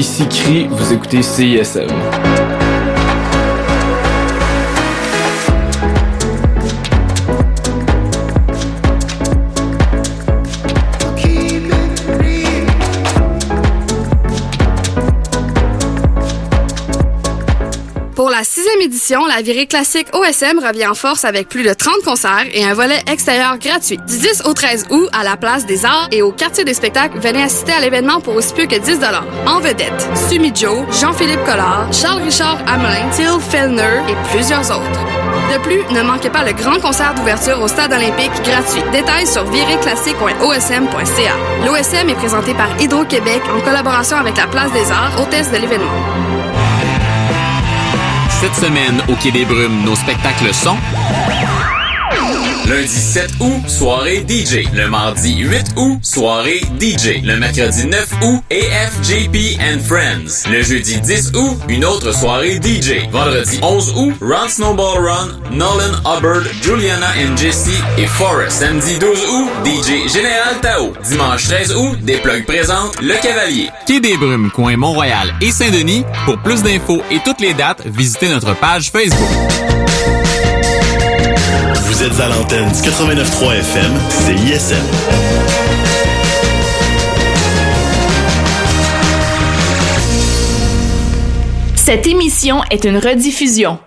[0.00, 2.29] Ici Cri, vous écoutez CISM.
[18.70, 22.64] Sixième édition, la virée classique OSM revient en force avec plus de 30 concerts et
[22.64, 23.98] un volet extérieur gratuit.
[24.06, 27.18] Du 10 au 13 août, à la place des arts et au quartier des spectacles,
[27.18, 29.00] venez assister à l'événement pour aussi peu que 10
[29.46, 35.00] En vedette, Sumi Joe, Jean-Philippe Collard, Charles-Richard Hamelin, Till Fellner et plusieurs autres.
[35.52, 38.82] De plus, ne manquez pas le grand concert d'ouverture au Stade olympique gratuit.
[38.92, 41.66] Détails sur viréclassique.osm.ca.
[41.66, 46.29] L'OSM est présenté par Hydro-Québec en collaboration avec la Place des Arts, hôtesse de l'événement.
[48.40, 50.78] Cette semaine, au Quai des Brumes, nos spectacles sont...
[52.70, 54.72] Lundi 7 août, soirée DJ.
[54.72, 57.20] Le mardi 8 août, soirée DJ.
[57.24, 60.48] Le mercredi 9 août, AFJP Friends.
[60.48, 63.10] Le jeudi 10 août, une autre soirée DJ.
[63.10, 68.60] Vendredi 11 août, Run Snowball Run, Nolan Hubbard, Juliana and Jesse et Forrest.
[68.60, 70.92] Samedi 12 août, DJ Général Tao.
[71.02, 73.68] Dimanche 13 août, des plugs présentent Le Cavalier.
[73.84, 76.04] Quai des Brumes, coin Mont-Royal et Saint-Denis.
[76.24, 79.89] Pour plus d'infos et toutes les dates, visitez notre page Facebook.
[82.00, 84.78] Vous êtes à l'antenne du 89.3 FM, c'est ISM.
[91.76, 93.78] Cette émission est une rediffusion.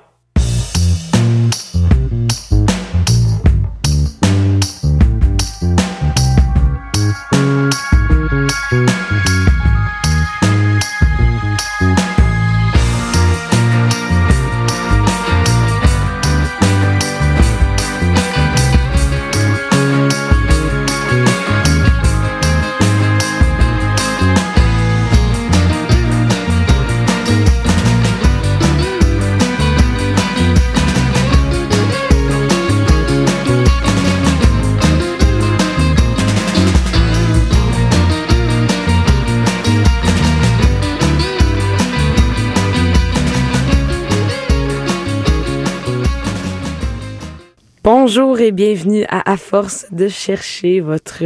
[48.44, 51.24] Et bienvenue à À force de chercher votre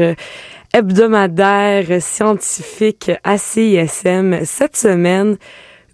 [0.72, 4.45] hebdomadaire scientifique à CISM.
[4.45, 5.38] Cette semaine,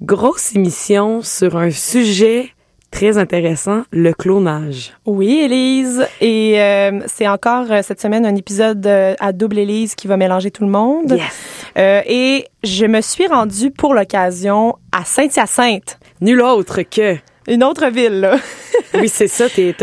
[0.02, 2.50] grosse émission sur un sujet
[2.92, 4.92] très intéressant, le clonage.
[5.06, 6.06] Oui, Élise.
[6.20, 10.18] Et euh, c'est encore euh, cette semaine un épisode euh, à double Élise qui va
[10.18, 11.12] mélanger tout le monde.
[11.12, 12.04] Yes.
[12.06, 16.00] et je me suis rendue pour l'occasion à Saint-Hyacinthe.
[16.20, 17.16] Nul autre que...
[17.48, 18.38] Une autre ville, là.
[18.94, 19.50] oui, c'est ça.
[19.50, 19.74] T'es,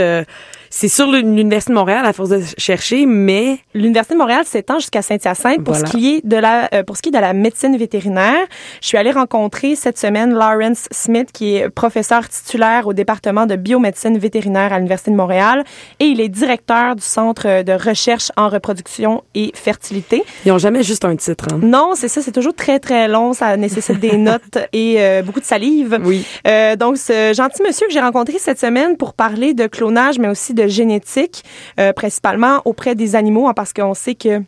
[0.73, 5.03] c'est sur l'Université de Montréal à force de chercher, mais l'Université de Montréal s'étend jusqu'à
[5.03, 7.77] Saint-Hyacinthe pour ce qui est de la euh, pour ce qui est de la médecine
[7.77, 8.47] vétérinaire.
[8.81, 13.57] Je suis allée rencontrer cette semaine Lawrence Smith qui est professeur titulaire au département de
[13.57, 15.65] biomédecine vétérinaire à l'Université de Montréal
[15.99, 20.23] et il est directeur du centre de recherche en reproduction et fertilité.
[20.47, 21.47] Ils ont jamais juste un titre.
[21.53, 21.59] Hein?
[21.63, 25.41] Non, c'est ça, c'est toujours très très long, ça nécessite des notes et euh, beaucoup
[25.41, 25.99] de salive.
[26.05, 26.25] Oui.
[26.47, 30.29] Euh, donc ce gentil monsieur que j'ai rencontré cette semaine pour parler de clonage mais
[30.29, 31.45] aussi de génétique,
[31.79, 34.43] euh, principalement auprès des animaux, hein, parce qu'on sait que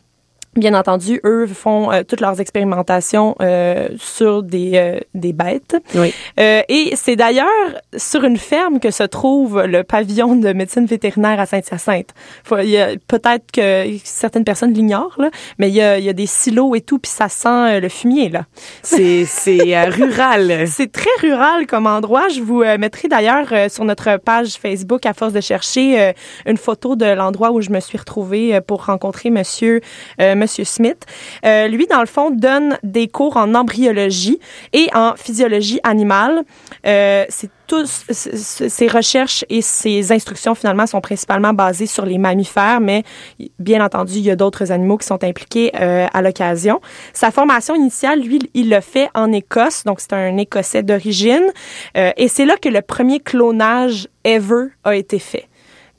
[0.54, 5.76] Bien entendu, eux font euh, toutes leurs expérimentations euh, sur des, euh, des bêtes.
[5.94, 6.12] Oui.
[6.36, 7.48] et c'est d'ailleurs
[7.96, 12.10] sur une ferme que se trouve le pavillon de médecine vétérinaire à Saint-Hyacinthe.
[12.44, 16.74] Peut-être que certaines personnes l'ignorent, là, mais il y, a, il y a des silos
[16.74, 18.28] et tout, puis ça sent le fumier.
[18.28, 18.44] là.
[18.82, 19.24] C'est
[19.88, 20.64] rural.
[20.66, 22.28] c'est très rural comme endroit.
[22.28, 26.12] Je vous mettrai d'ailleurs sur notre page Facebook, à force de chercher,
[26.44, 29.80] une photo de l'endroit où je me suis retrouvée pour rencontrer monsieur
[30.42, 31.06] Monsieur Smith.
[31.46, 34.40] Euh, lui, dans le fond, donne des cours en embryologie
[34.72, 36.42] et en physiologie animale.
[36.84, 42.80] Euh, c'est tous ses recherches et ses instructions finalement sont principalement basées sur les mammifères,
[42.80, 43.02] mais
[43.58, 46.80] bien entendu, il y a d'autres animaux qui sont impliqués euh, à l'occasion.
[47.14, 51.46] Sa formation initiale, lui, il l'a fait en Écosse, donc c'est un Écossais d'origine,
[51.96, 55.48] euh, et c'est là que le premier clonage ever a été fait.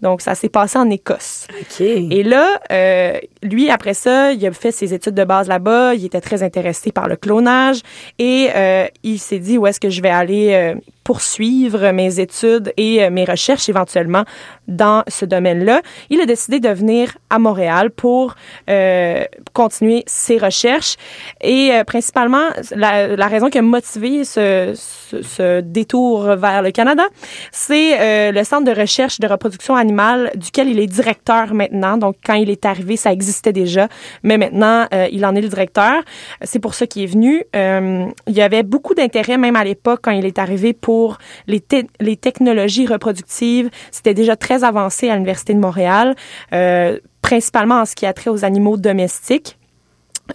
[0.04, 1.48] Donc, ça s'est passé en Écosse.
[1.50, 1.80] OK.
[1.80, 5.96] Et là, euh, lui, après ça, il a fait ses études de base là-bas.
[5.96, 7.82] Il était très intéressé par le clonage
[8.20, 12.74] et euh, il s'est dit où est-ce que je vais aller euh, poursuivre mes études
[12.78, 14.24] et euh, mes recherches éventuellement
[14.68, 15.82] dans ce domaine-là.
[16.10, 18.36] Il a décidé de venir à Montréal pour
[18.70, 20.96] euh, continuer ses recherches
[21.42, 27.04] et euh, principalement la, la, raison qui a motivé ce, ce, détour vers le Canada,
[27.52, 31.98] c'est le Centre de recherche de reproduction animale animal duquel il est directeur maintenant.
[31.98, 33.88] Donc, quand il est arrivé, ça existait déjà,
[34.22, 36.04] mais maintenant, euh, il en est le directeur.
[36.44, 37.44] C'est pour ça qu'il est venu.
[37.56, 41.64] Euh, il y avait beaucoup d'intérêt, même à l'époque, quand il est arrivé, pour les,
[42.00, 43.70] les technologies reproductives.
[43.92, 46.16] C'était déjà très avancé à l'Université de Montréal,
[46.54, 49.58] euh, principalement en ce qui a trait aux animaux domestiques.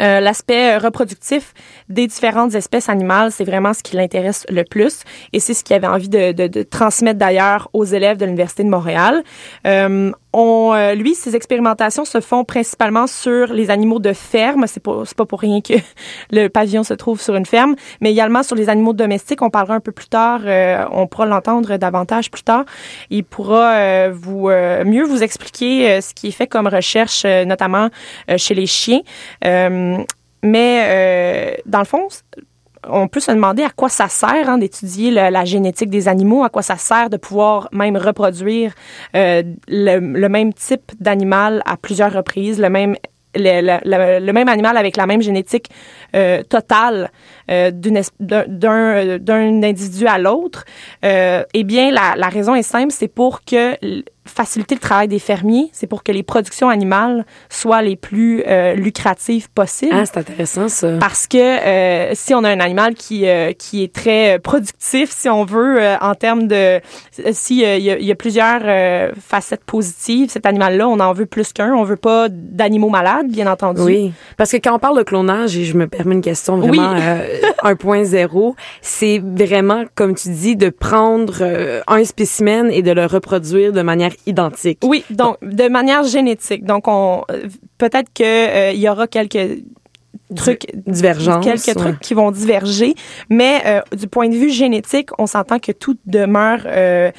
[0.01, 1.55] L'aspect reproductif
[1.89, 5.01] des différentes espèces animales, c'est vraiment ce qui l'intéresse le plus
[5.33, 9.25] et c'est ce qu'il avait envie de, transmettre d'ailleurs aux élèves de l'Université de Montréal.
[10.33, 14.67] On, euh, lui, ses expérimentations se font principalement sur les animaux de ferme.
[14.67, 15.75] C'est pas, pas pour rien que
[16.31, 19.41] le pavillon se trouve sur une ferme, mais également sur les animaux domestiques.
[19.43, 20.41] On parlera un peu plus tard.
[20.45, 22.65] euh, on pourra l'entendre davantage plus tard.
[23.11, 27.89] Il pourra euh, vous mieux vous expliquer ce qui est fait comme recherche, notamment
[28.37, 29.01] chez les chiens.
[30.43, 32.09] Mais dans le fond,
[32.91, 36.49] on peut se demander à quoi ça sert hein, d'étudier la génétique des animaux, à
[36.49, 38.73] quoi ça sert de pouvoir même reproduire
[39.15, 42.97] euh, le, même type d'animal à plusieurs reprises, le même
[44.49, 45.71] animal avec la même génétique
[46.17, 47.11] euh, totale
[47.51, 50.65] euh, d'un- individu à l'autre.
[51.03, 53.77] Eh bien, la, la raison est simple, c'est pour que
[54.39, 58.75] faciliter le travail des fermiers, c'est pour que les productions animales soient les plus euh,
[58.75, 59.93] lucratives possibles.
[59.97, 60.93] Ah, c'est intéressant, ça.
[61.01, 65.11] Parce que euh, si on a un animal qui euh, qui est très euh, productif,
[65.11, 66.81] si on veut, euh, en termes de
[67.33, 71.13] si il y, a, il y a plusieurs euh, facettes positives, cet animal-là, on en
[71.13, 71.73] veut plus qu'un.
[71.75, 73.81] On veut pas d'animaux malades, bien entendu.
[73.83, 76.93] Oui, parce que quand on parle de clonage, et je me permets une question vraiment
[76.93, 77.01] Oui.
[77.03, 81.43] euh, 1.0, c'est vraiment, comme tu dis, de prendre
[81.89, 84.13] un spécimen et de le reproduire de manière
[84.85, 86.65] Oui, donc de manière génétique.
[86.65, 87.49] Donc on euh,
[87.79, 89.63] peut-être que euh, il y aura quelques
[90.37, 91.45] trucs Divergence.
[91.45, 91.75] quelques ouais.
[91.75, 92.95] trucs qui vont diverger,
[93.31, 97.11] mais euh, du point de vue génétique, on s'entend que tout demeure euh,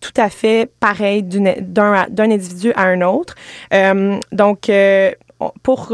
[0.00, 3.34] tout à fait pareil d'un individu à un autre.
[4.32, 4.70] Donc,
[5.40, 5.92] on- pour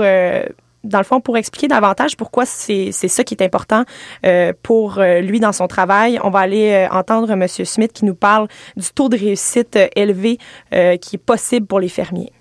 [0.84, 3.84] dans le fond, pour expliquer davantage pourquoi c'est ça qui est important
[4.24, 8.04] euh, pour euh, lui dans son travail, on va aller euh, entendre Monsieur Smith qui
[8.04, 10.38] nous parle du taux de réussite élevé
[10.70, 12.32] qui est possible pour les fermiers.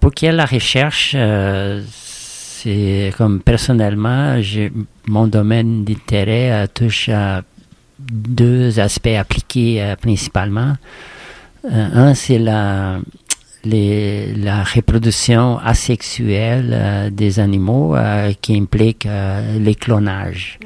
[0.00, 1.14] Pour qu'il y ait la recherche,
[1.92, 4.40] c'est comme personnellement,
[5.06, 7.42] mon domaine d'intérêt touche à
[7.98, 10.74] deux aspects appliqués principalement.
[11.70, 12.98] Un, c'est la,
[13.66, 20.58] la reproduction asexuelle euh, des animaux euh, qui implique euh, les clonages.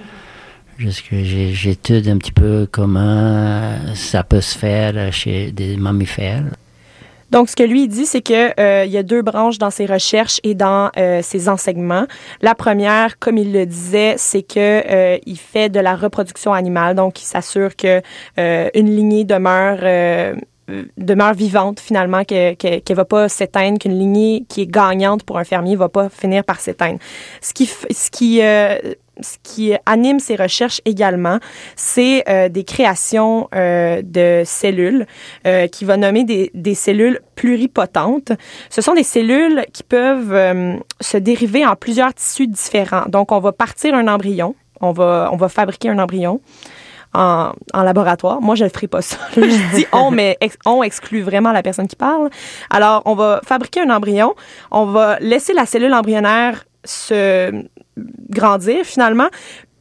[0.78, 6.44] J'étude un petit peu comment euh, ça peut se faire chez des mammifères.
[7.30, 9.86] Donc, ce que lui dit, c'est que euh, il y a deux branches dans ses
[9.86, 12.06] recherches et dans euh, ses enseignements.
[12.42, 16.96] La première, comme il le disait, c'est que euh, il fait de la reproduction animale,
[16.96, 18.02] donc il s'assure que
[18.38, 20.34] euh, une lignée demeure euh,
[20.96, 25.38] demeure vivante finalement, que- que- qu'elle va pas s'éteindre, qu'une lignée qui est gagnante pour
[25.38, 26.98] un fermier va pas finir par s'éteindre.
[27.40, 28.76] Ce qui, ce qui euh,
[29.22, 31.40] ce qui anime ses recherches également,
[31.76, 35.04] c'est euh, des créations euh, de cellules
[35.72, 38.32] qui va nommer des, des cellules pluripotentes.
[38.70, 43.04] Ce sont des cellules qui peuvent se dériver en plusieurs tissus différents.
[43.08, 46.40] Donc, on va partir un embryon, on va, on va fabriquer un embryon
[47.14, 48.40] en, laboratoire.
[48.40, 49.16] Moi, je ne ferai pas ça.
[49.36, 52.30] je dis on, mais on exclut vraiment la personne qui parle.
[52.70, 54.34] Alors, on va fabriquer un embryon,
[54.70, 57.64] on va laisser la cellule embryonnaire se
[58.30, 59.28] grandir finalement.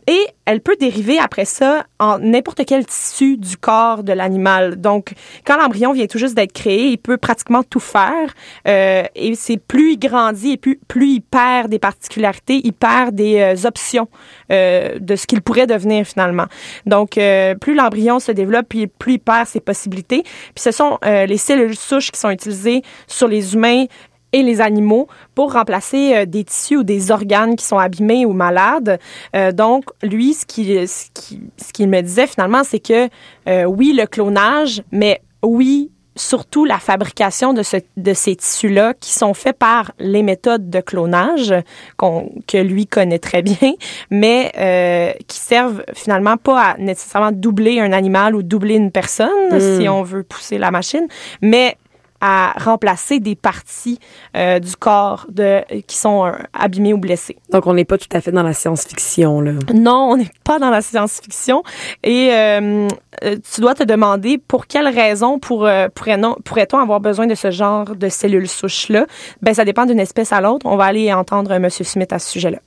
[0.10, 4.82] Et elle peut dériver après ça en n'importe quel tissu du corps de l'animal.
[4.82, 5.14] Donc,
[5.46, 8.34] quand l'embryon vient tout juste d'être créé, il peut pratiquement tout faire.
[8.68, 13.14] Euh, et c'est plus il grandit et plus, plus il perd des particularités, il perd
[13.14, 14.08] des euh, options
[14.52, 16.48] euh, de ce qu'il pourrait devenir finalement.
[16.88, 20.24] Donc, euh, plus l'embryon se développe, puis plus il perd ses possibilités.
[20.24, 23.86] Puis ce sont euh, les cellules souches qui sont utilisées sur les humains
[24.34, 28.34] et les animaux pour remplacer euh, des tissus ou des organes qui sont abîmés ou
[28.34, 29.00] malades.
[29.36, 33.10] Euh, donc, lui, ce qu'il ce qui, ce qu'il me disait finalement, c'est que
[33.48, 39.14] euh, oui, le clonage, mais oui, surtout la fabrication de, ce, de ces tissus-là qui
[39.14, 41.54] sont faits par les méthodes de clonage
[41.98, 43.74] que lui connaît très bien,
[44.12, 49.30] mais euh, qui servent finalement pas à nécessairement doubler un animal ou doubler une personne,
[49.60, 51.08] si on veut pousser la machine,
[51.42, 51.78] mais
[52.22, 54.00] à remplacer des parties
[54.36, 57.38] euh, du corps de, qui sont euh, abîmées ou blessées.
[57.52, 59.52] Donc, on n'est pas tout à fait dans la science-fiction, là.
[59.74, 61.64] Non, on n'est pas dans la science-fiction.
[62.04, 62.88] Et euh,
[63.24, 67.52] euh, tu dois te demander pour quelle raison pour, euh, pourrait-on avoir besoin de ce
[67.52, 69.06] genre de cellules souches-là?
[69.42, 70.66] Ben, ça dépend d'une espèce à l'autre.
[70.66, 71.70] On va aller entendre M.
[71.70, 72.60] Smith à ce sujet-là.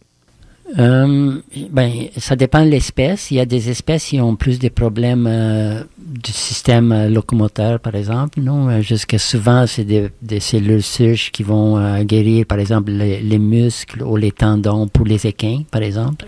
[0.78, 3.30] Euh, ben, ça dépend de l'espèce.
[3.30, 7.80] Il y a des espèces qui ont plus de problèmes euh, du système euh, locomoteur,
[7.80, 8.40] par exemple.
[8.40, 13.38] Non, jusque souvent, c'est des, des cellules souches qui vont guérir, par exemple, les, les
[13.38, 16.26] muscles ou les tendons pour les équins, par exemple.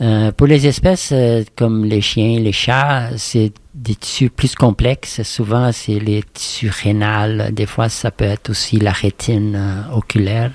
[0.00, 5.22] Euh, pour les espèces euh, comme les chiens, les chats, c'est des tissus plus complexes.
[5.22, 7.50] Souvent, c'est les tissus rénales.
[7.52, 10.52] Des fois, ça peut être aussi la rétine euh, oculaire.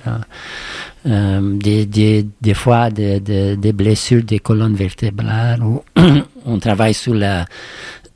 [1.04, 5.62] des, fois, de- de- des blessures des colonnes vertébrales.
[5.62, 5.82] Où
[6.44, 7.46] on travaille sur la,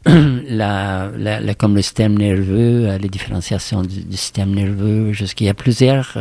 [0.04, 5.12] la, comme le système nerveux, les différenciations du, système nerveux.
[5.12, 6.16] Jusqu'il y a plusieurs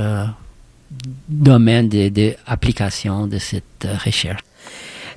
[1.27, 4.41] domaines d'application de, cette euh, recherche.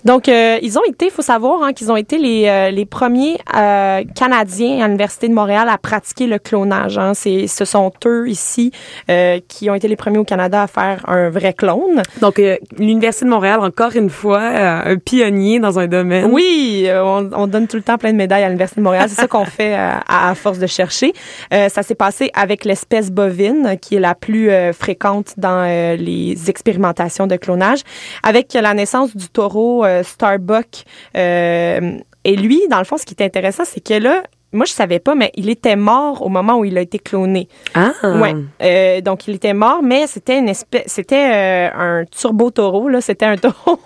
[0.04, 2.84] Donc, euh, ils ont été, il faut savoir hein, qu'ils ont été les, euh, les
[2.84, 6.98] premiers euh, Canadiens à l'Université de Montréal à pratiquer le clonage.
[6.98, 7.12] Hein.
[7.14, 8.72] C'est, ce sont eux ici
[9.10, 12.02] euh, qui ont été les premiers au Canada à faire un vrai clone.
[12.20, 16.30] Donc, euh, l'Université de Montréal, encore une fois, euh, un pionnier dans un domaine.
[16.32, 19.06] Oui, on, on donne tout le temps plein de médailles à l'Université de Montréal.
[19.08, 21.12] C'est ça qu'on fait à, à force de chercher.
[21.54, 25.64] Euh, ça s'est passé avec l'espèce bovine, qui est la plus fréquente dans
[25.96, 27.80] les expérimentations de clonage,
[28.22, 30.84] avec la naissance du taureau euh, Starbuck.
[31.16, 34.22] Euh, et lui, dans le fond, ce qui est intéressant, c'est que là,
[34.54, 37.48] moi, je savais pas, mais il était mort au moment où il a été cloné.
[37.74, 37.92] Ah!
[38.02, 38.34] Ouais.
[38.62, 43.00] Euh, donc il était mort, mais c'était une espèce, c'était euh, un turbo taureau là.
[43.00, 43.80] C'était un taureau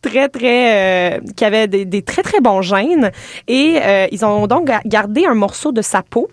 [0.00, 3.10] très très euh, qui avait des, des très très bons gènes
[3.46, 3.78] et
[4.10, 6.30] ils ont donc ga- gardé un morceau de sa peau.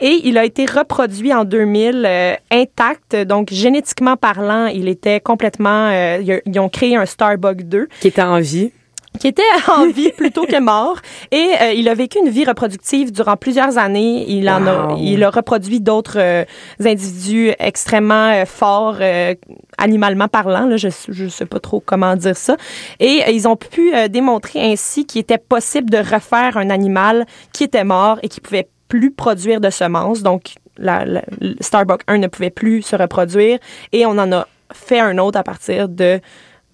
[0.00, 5.88] Et il a été reproduit en 2000 euh, intact, donc génétiquement parlant, il était complètement.
[5.90, 8.70] euh, ils- ont créé un Starbuck 2 Qui était en vie.
[9.18, 10.98] qui était en vie plutôt que mort.
[11.32, 14.24] Et euh, il a vécu une vie reproductive durant plusieurs années.
[14.28, 16.44] Il en a, il a reproduit d'autres euh,
[16.84, 19.34] individus extrêmement euh, forts, euh,
[19.78, 20.66] animalement parlant.
[20.66, 22.56] Là, je je sais pas trop comment dire ça.
[23.00, 27.26] Et euh, ils ont pu euh, démontrer ainsi qu'il était possible de refaire un animal
[27.52, 30.22] qui était mort et qui pouvait plus produire de semences.
[30.22, 33.58] Donc la, la- le Starbuck 1 ne pouvait plus se reproduire
[33.92, 36.20] et on en a fait un autre à partir de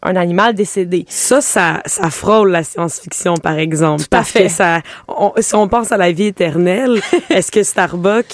[0.06, 1.06] un animal décédé.
[1.08, 4.02] Ça, ça, ça frôle la science-fiction, par exemple.
[4.02, 4.42] Tout à parce fait.
[4.44, 8.26] que ça, on- si on pense à la vie éternelle, est-ce que Starbuck,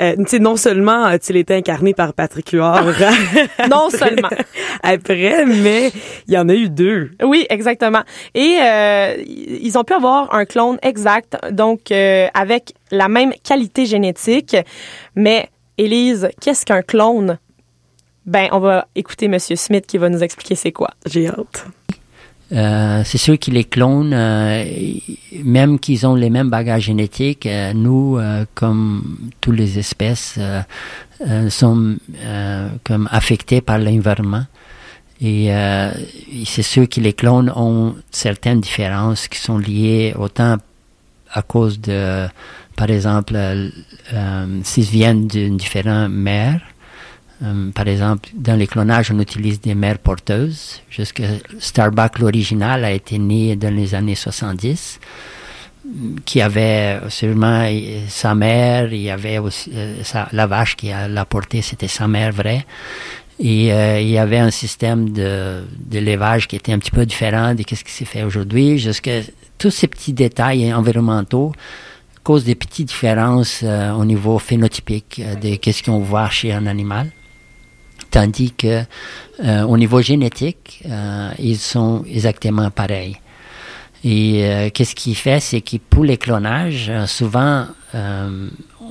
[0.00, 2.86] euh, tu sais, non seulement a-t-il été incarné par Patrick Huard
[3.70, 4.28] Non seulement.
[4.82, 5.92] après, mais
[6.26, 7.10] il y en a eu deux.
[7.22, 8.02] Oui, exactement.
[8.34, 13.86] Et euh, ils ont pu avoir un clone exact, donc euh, avec la même qualité
[13.86, 14.56] génétique.
[15.14, 17.38] Mais Élise, qu'est-ce qu'un clone?
[18.24, 20.90] Ben, on va écouter Monsieur Smith qui va nous expliquer c'est quoi.
[21.06, 21.66] J'ai hâte.
[22.52, 24.64] Euh, c'est sûr que les clones, euh,
[25.42, 31.48] même qu'ils ont les mêmes bagages génétiques, euh, nous, euh, comme toutes les espèces, euh,
[31.48, 31.98] sommes
[32.84, 34.44] comme affectés par l'environnement.
[35.20, 35.92] Et euh,
[36.44, 40.56] c'est sûr que les clones ont certaines différences qui sont liées autant
[41.32, 42.26] à cause de,
[42.76, 43.38] par exemple,
[44.64, 46.60] s'ils viennent d'une différente mère,
[47.42, 50.80] euh, par exemple, dans les clonages, on utilise des mères porteuses.
[50.90, 51.22] Jusque
[51.58, 55.00] Starbuck, l'original, a été né dans les années 70,
[56.24, 61.62] qui avait sûrement euh, sa mère, il y avait euh, la vache qui l'a porté,
[61.62, 62.64] c'était sa mère vraie.
[63.38, 67.54] Et euh, il y avait un système de, de qui était un petit peu différent
[67.54, 68.78] de ce qui s'est fait aujourd'hui.
[68.78, 69.10] Jusque
[69.58, 71.52] tous ces petits détails environnementaux
[72.22, 76.66] causent des petites différences euh, au niveau phénotypique euh, de qu'est-ce qu'on voit chez un
[76.66, 77.10] animal
[78.12, 78.84] tandis que
[79.42, 83.16] euh, au niveau génétique, euh, ils sont exactement pareils.
[84.04, 87.66] Et euh, qu'est-ce qu'il fait, c'est que pour les clonages, souvent,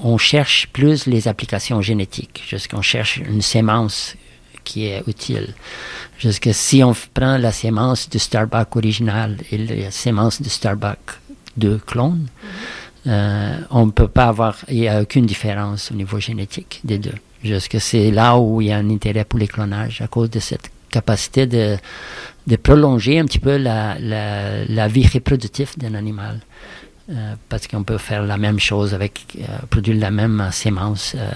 [0.04, 4.16] on cherche plus les applications génétiques, jusqu'on cherche une sémence
[4.64, 5.54] qui est utile.
[6.18, 11.20] Jusque si on prend la sémence du Starbuck original et la sémence du Starbuck
[11.58, 12.28] de clone,
[13.06, 17.18] on peut pas avoir, il n'y a aucune différence au niveau génétique des deux.
[17.44, 20.40] Jusque c'est là où il y a un intérêt pour les clonages à cause de
[20.40, 21.78] cette capacité de,
[22.48, 26.40] de prolonger un petit peu la, la, la vie reproductive d'un animal.
[27.12, 31.30] Euh, parce qu'on peut faire la même chose avec, euh, produire la même sémence euh,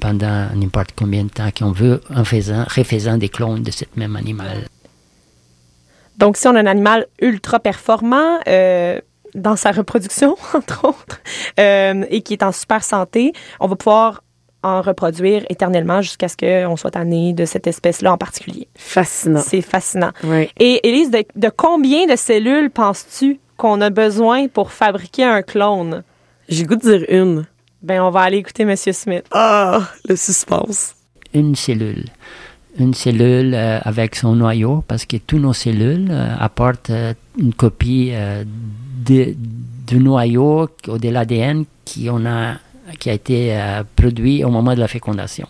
[0.00, 4.16] pendant n'importe combien de temps qu'on veut en faisant, refaisant des clones de cet même
[4.16, 4.66] animal.
[6.16, 8.40] Donc, si on a un animal ultra performant
[9.34, 11.20] dans sa reproduction, entre autres,
[11.58, 14.22] et qui est en super santé, on va pouvoir
[14.66, 18.66] en reproduire éternellement jusqu'à ce qu'on soit tanné de cette espèce-là en particulier.
[18.74, 19.40] Fascinant.
[19.46, 20.10] C'est fascinant.
[20.24, 20.48] Oui.
[20.58, 26.02] Et Élise, de, de combien de cellules penses-tu qu'on a besoin pour fabriquer un clone?
[26.48, 27.46] J'ai goût de dire une.
[27.82, 29.24] Ben, on va aller écouter Monsieur Smith.
[29.30, 30.94] Ah, le suspense.
[31.34, 32.06] Une cellule.
[32.78, 37.54] une cellule euh, avec son noyau, parce que tous nos cellules euh, apportent euh, une
[37.54, 38.44] copie euh,
[39.06, 39.34] de-
[39.86, 42.54] du noyau ou de l'ADN qui, on a,
[42.98, 45.48] qui a été euh, produit au moment de la fécondation.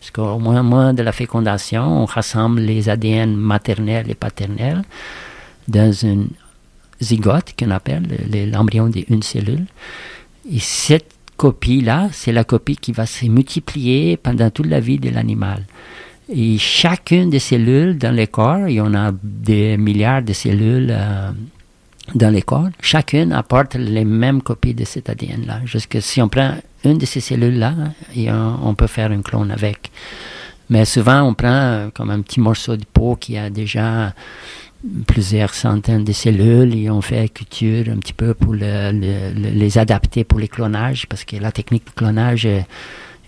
[0.00, 4.82] Parce qu'au moment de la fécondation, on rassemble les ADN maternels et paternels
[5.68, 6.28] dans une
[7.00, 9.66] zygote qu'on appelle le- l'embryon d'une cellule.
[10.50, 15.10] Et cette copie-là, c'est la copie qui va se multiplier pendant toute la vie de
[15.10, 15.64] l'animal.
[16.34, 20.88] Et chacune des cellules dans le corps, il y en a des milliards de cellules
[20.90, 21.30] euh,
[22.14, 25.60] dans le corps, chacune apporte les mêmes copies de cet ADN-là.
[25.64, 27.74] Jusque si on prend une de ces cellules-là,
[28.14, 29.90] et on, on peut faire un clone avec.
[30.70, 34.14] Mais souvent, on prend euh, comme un petit morceau de peau qui a déjà
[35.06, 39.50] plusieurs centaines de cellules et on fait culture un petit peu pour le- le- le-
[39.50, 42.60] les adapter pour les clonages parce que la technique de clonage, euh,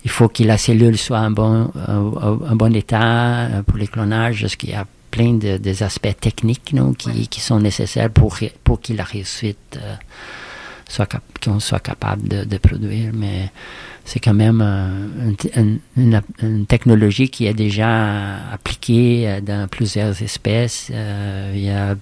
[0.03, 4.41] il faut que la cellule soit en bon, euh, en bon état pour les clonages
[4.41, 8.37] parce qu'il y a plein de, des aspects techniques non, qui, qui sont nécessaires pour,
[8.65, 9.95] pour que la réussite euh,
[10.87, 11.07] soit
[11.43, 13.11] qu'on soit capable de, de produire.
[13.13, 13.49] Mais
[14.03, 15.31] c'est quand même euh,
[15.97, 20.89] une, une technologie qui est déjà appliquée euh, dans plusieurs espèces.
[20.91, 21.95] Euh, il y a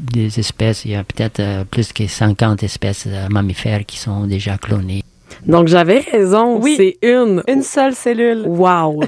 [0.00, 4.26] des espèces, il y a peut-être euh, plus que 50 espèces euh, mammifères qui sont
[4.26, 5.02] déjà clonées.
[5.46, 6.58] Donc, j'avais raison.
[6.60, 6.74] Oui.
[6.76, 7.42] C'est une.
[7.48, 8.44] Une seule cellule.
[8.46, 9.02] Wow.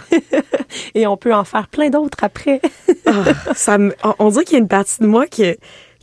[0.94, 2.60] Et on peut en faire plein d'autres après.
[3.06, 3.12] Ah,
[3.54, 5.44] ça me- on dirait qu'il y a une partie de moi qui,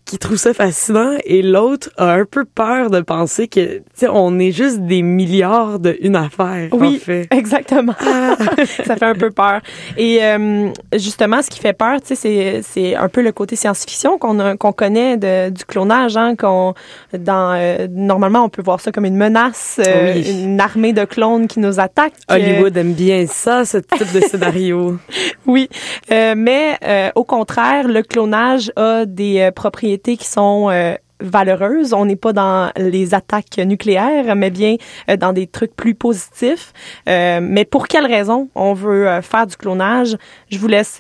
[0.06, 4.08] qui trouve ça fascinant et l'autre a un peu peur de penser que, tu sais,
[4.12, 6.68] on est juste des milliards de une affaire.
[6.74, 7.28] Oui, en fait.
[7.32, 7.94] exactement.
[8.86, 9.62] ça fait un peu peur.
[9.98, 13.56] Et euh, justement, ce qui fait peur, tu sais, c'est, c'est un peu le côté
[13.56, 16.18] science-fiction qu'on, a- qu'on connaît de, du clonage.
[16.18, 16.74] Hein, qu'on,
[17.18, 20.44] dans, euh, normalement, on peut voir ça comme une menace, euh, Oui.
[20.44, 22.14] une armée de clones qui nous attaquent.
[22.30, 24.98] Hollywood aime bien ça, ce type de scénario.
[25.46, 25.68] Oui,
[26.10, 26.80] mais
[27.16, 29.52] au contraire, le clonage a des euh,
[29.98, 31.94] qui sont euh, valeureuses.
[31.94, 34.76] On n'est pas dans les attaques nucléaires, mais bien
[35.10, 36.74] euh, dans des trucs plus positifs.
[37.08, 40.18] Euh, mais pour quelle raison on veut euh, faire du clonage?
[40.52, 41.00] Je vous laisse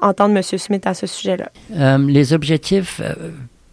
[0.00, 1.50] entendre Monsieur Smith à ce sujet-là.
[1.98, 3.00] Les objectifs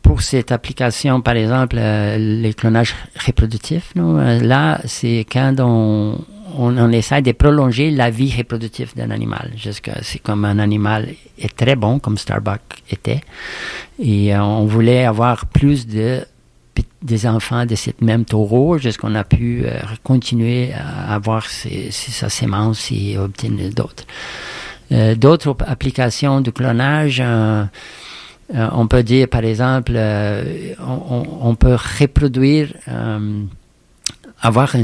[0.04, 2.93] pour cette application, par exemple, les clonages
[3.26, 6.19] reproductifs, non, euh, là, c'est quand on,
[6.57, 9.51] on, on essaie de prolonger la vie reproductive d'un animal.
[9.55, 13.21] Jusqu'à, c'est comme un animal est très bon, comme Starbucks était.
[13.99, 16.25] Et euh, on voulait avoir plus de
[17.03, 22.11] des enfants de cette même taureau, jusqu'on a pu euh, continuer à avoir ses, ses-
[22.11, 24.05] sa sémence et obtenir d'autres.
[24.91, 27.21] Euh, d'autres applications de clonage,
[28.53, 29.93] on peut dire par exemple,
[30.79, 32.73] on, peut reproduire,
[34.43, 34.84] avoir un,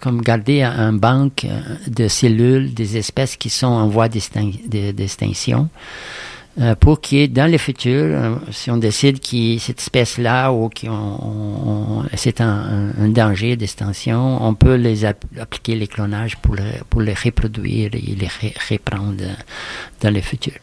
[0.00, 4.90] comme garder un, banque euh, de cellules des espèces qui sont en voie d'extin- de-
[4.92, 5.68] d'extinction.
[6.60, 10.86] euh, pour que dans le futur, euh, si on décide que cette espèce-là ou que
[12.16, 16.54] c'est un, danger d'extinction, on peut les app- appliquer les clonages pour,
[16.90, 19.24] pour les reproduire et les re- reprendre
[20.00, 20.54] dans le futur.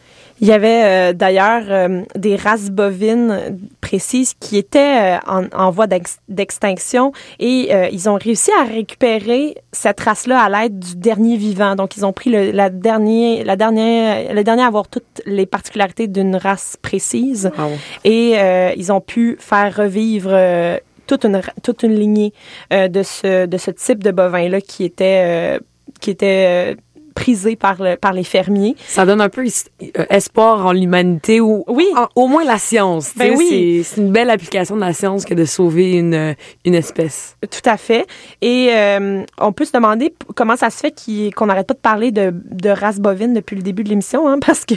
[0.42, 5.70] Il y avait euh, d'ailleurs euh, des races bovines précises qui étaient euh, en, en
[5.70, 10.96] voie d'ex- d'extinction et euh, ils ont réussi à récupérer cette race-là à l'aide du
[10.96, 11.76] dernier vivant.
[11.76, 15.46] Donc ils ont pris le, la dernière, la dernière, le dernier à avoir toutes les
[15.46, 17.70] particularités d'une race précise Wow.
[18.04, 20.76] et euh, ils ont pu faire revivre euh,
[21.06, 22.32] toute une toute une lignée
[22.72, 25.58] euh, de ce de ce type de bovin là qui était euh,
[26.00, 26.74] qui était euh,
[27.22, 28.74] prisé par le par les fermiers.
[28.86, 31.86] Ça donne un peu euh, espoir en l'humanité ou Oui.
[31.96, 33.12] en- au moins la science.
[33.16, 33.82] Ben oui.
[33.84, 37.36] C'est une belle application de la science que de sauver une, une espèce.
[37.42, 38.06] Tout à fait.
[38.40, 40.92] Et euh, on peut se demander comment ça se fait
[41.34, 44.38] qu'on n'arrête pas de parler de, de race bovine depuis le début de l'émission, hein,
[44.46, 44.74] parce que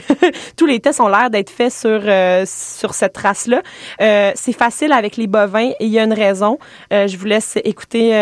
[0.55, 3.61] tous les tests ont l'air d'être faits sur, euh, sur cette race-là.
[4.01, 6.59] Euh, c'est facile avec les bovins et il y a une raison.
[6.91, 8.13] Je vous laisse écouter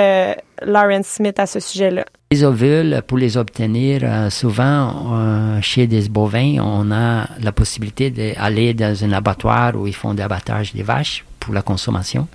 [0.65, 2.05] Lauren Smith à ce sujet-là.
[2.31, 8.09] Les ovules, pour les obtenir, euh, souvent, euh, chez des bovins, on a la possibilité
[8.09, 12.27] d'aller dans un abattoir où ils font d'abattage des vaches pour la consommation.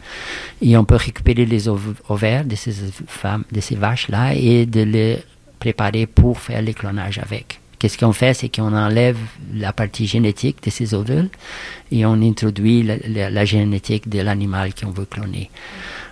[0.62, 2.72] Et on peut récupérer les ov- ovaires de ces
[3.08, 5.18] femmes, de ces vaches-là et de les
[5.58, 7.58] préparer pour faire les clonages avec.
[7.80, 9.16] Qu'est-ce qu'on fait, c'est qu'on enlève
[9.54, 11.28] la partie génétique de ces ovules
[11.92, 15.48] et on introduit la génétique de l'animal qu'on veut cloner.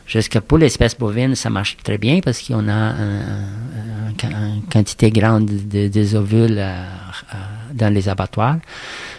[0.06, 3.20] Jusqu'à pour l'espèce bovine, ça marche très bien parce qu'on a un-
[4.22, 6.72] un- une quantité grande de, des ovules euh,
[7.34, 7.36] euh,
[7.74, 8.58] dans les abattoirs.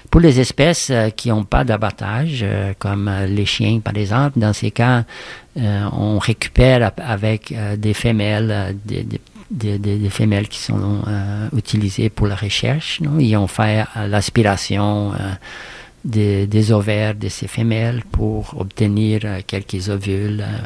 [0.10, 2.45] Pour les espèces euh, qui n'ont pas d'abattage,
[2.80, 5.04] comme les chiens par exemple, dans ces cas,
[5.58, 11.02] on récupère avec des femelles, des, des femelles qui sont
[11.56, 13.02] utilisées pour la recherche.
[13.19, 15.12] Ils ont fait l'aspiration
[16.06, 20.42] des, des ovaires de ces femelles pour obtenir euh, quelques ovules.
[20.42, 20.66] euh.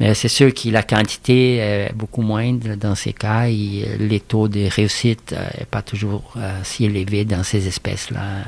[0.00, 4.20] mais c'est sûr que la quantité est beaucoup moindre dans ces cas et euh, les
[4.20, 8.44] taux de réussite n'est pas toujours si élevé dans ces espèces-là,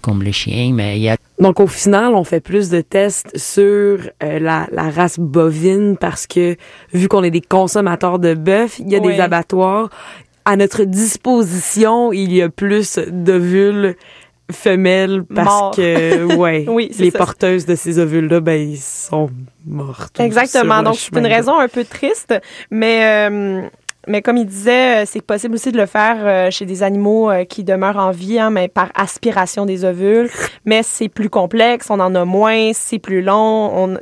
[0.00, 0.70] comme les chiens.
[0.72, 4.68] Mais il y a Donc, au final, on fait plus de tests sur euh, la,
[4.70, 6.56] la race bovine parce que,
[6.92, 9.14] vu qu'on est des consommateurs de bœuf, il y a Oui.
[9.16, 9.88] des abattoirs.
[10.44, 13.96] À notre disposition, il y a plus d'ovules
[14.52, 17.18] femelles parce que, ouais, Oui, les ça.
[17.18, 19.30] porteuses de ces ovules-là, ben, ils sont
[19.66, 20.18] mortes.
[20.20, 20.82] Exactement.
[20.82, 22.34] Donc, c'est une raison un peu triste,
[22.70, 23.62] mais, euh,
[24.08, 27.30] mais comme il disait, euh, c'est possible aussi de le faire euh, chez des animaux
[27.48, 30.28] qui demeurent en vie, hein, mais par aspiration des ovules.
[30.64, 33.70] Mais c'est plus complexe, on en a moins, c'est plus long.
[33.74, 33.98] On,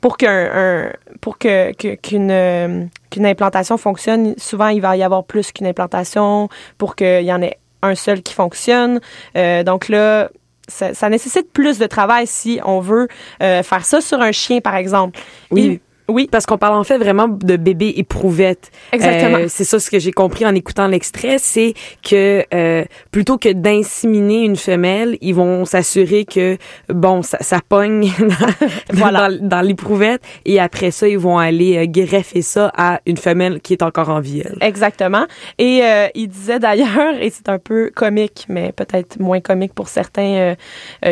[0.00, 5.52] pour qu'un, un- pour que, qu'une, qu'une implantation fonctionne, souvent il va y avoir plus
[5.52, 9.00] qu'une implantation pour qu'il y en ait un seul qui fonctionne.
[9.36, 10.30] Euh, donc là,
[10.68, 13.08] ça, ça nécessite plus de travail si on veut
[13.42, 15.18] euh, faire ça sur un chien, par exemple.
[15.50, 15.62] Oui.
[15.66, 18.70] Et- oui, Parce qu'on parle en fait vraiment de bébé éprouvette.
[18.92, 19.38] Exactement.
[19.38, 23.50] Euh, c'est ça ce que j'ai compris en écoutant l'extrait, c'est que euh, plutôt que
[23.52, 26.56] d'inséminer une femelle, ils vont s'assurer que
[26.88, 29.28] bon ça, ça pogne dans, Voilà.
[29.30, 33.60] dans, dans l'éprouvette et après ça ils vont aller euh, greffer ça à une femelle
[33.60, 34.42] qui est encore en vie.
[34.44, 34.56] elle.
[34.62, 35.26] Exactement.
[35.58, 39.88] Et euh, il disait d'ailleurs, et c'est un peu comique, mais peut-être moins comique pour
[39.88, 40.54] certains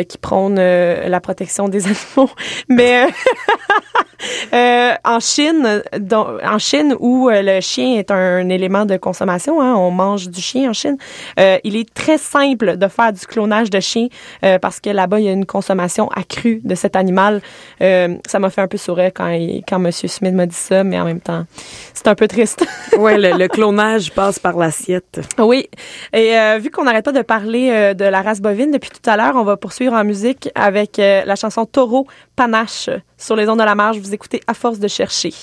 [0.07, 2.29] qui prônent la protection des animaux,
[2.69, 3.05] mais
[4.91, 9.61] euh, en Chine, dans- en Chine où euh, le chien est un élément de consommation,
[9.61, 10.97] hein, on mange du chien en Chine,
[11.39, 14.07] euh, il est très simple de faire du clonage de chien
[14.43, 17.41] euh, parce que là-bas il y a une consommation accrue de cet animal.
[17.81, 20.83] Euh, ça m'a fait un peu sourire quand il, quand Monsieur Smith m'a dit ça,
[20.83, 21.45] mais en même temps
[21.93, 22.65] c'est un peu triste.
[22.97, 25.19] Ouais, le, le clonage passe par l'assiette.
[25.37, 25.69] Oui.
[26.13, 29.07] Et euh, vu qu'on n'arrête pas de parler euh, de la race bovine depuis tout
[29.07, 33.49] à l'heure, on va poursuivre en musique avec euh, la chanson Taureau Panache sur les
[33.49, 33.97] ondes de la marge.
[33.97, 35.33] Vous écoutez à force de chercher.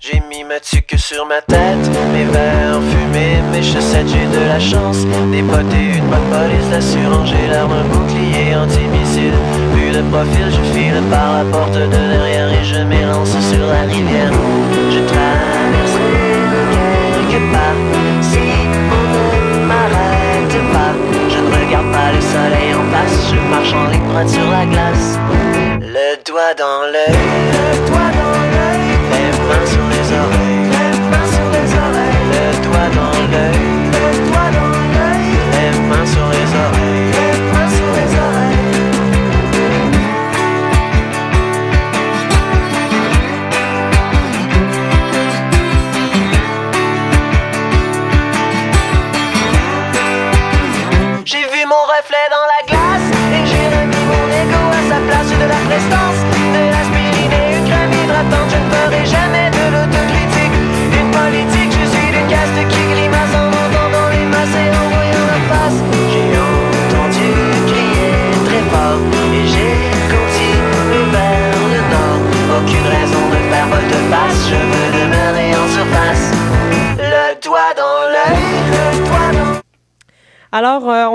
[0.00, 4.58] J'ai mis ma tuque sur ma tête, mes verres fumés, mes chaussettes, j'ai de la
[4.58, 5.04] chance.
[5.30, 9.34] Des potes et une bonne police d'assurance, j'ai l'arme, un bouclier antimissile.
[9.74, 13.82] Vu de profil, je file par la porte de derrière et je m'élance sur la
[13.82, 14.32] rivière.
[14.90, 15.96] Je traverse
[17.30, 17.76] quelque part,
[23.08, 25.18] je marche en ligne droite sur la glace.
[25.80, 27.16] Le doigt dans l'œil,
[27.52, 28.41] le doigt dans l'œil,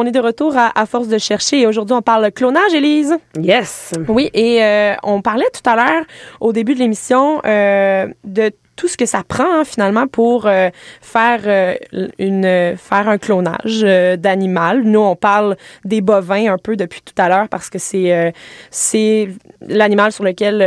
[0.08, 3.16] est de retour à, à force de chercher et aujourd'hui, on parle clonage, Élise.
[3.40, 3.94] Yes.
[4.08, 6.04] Oui, et euh, on parlait tout à l'heure,
[6.40, 10.70] au début de l'émission, euh, de tout ce que ça prend hein, finalement pour euh,
[11.02, 11.76] faire euh,
[12.20, 13.82] une faire un clonage
[14.20, 14.84] d'animal.
[14.84, 18.34] Nous on parle des bovins un peu depuis tout à l'heure parce que c'est
[18.70, 19.30] c'est
[19.62, 20.58] l'animal sur lequel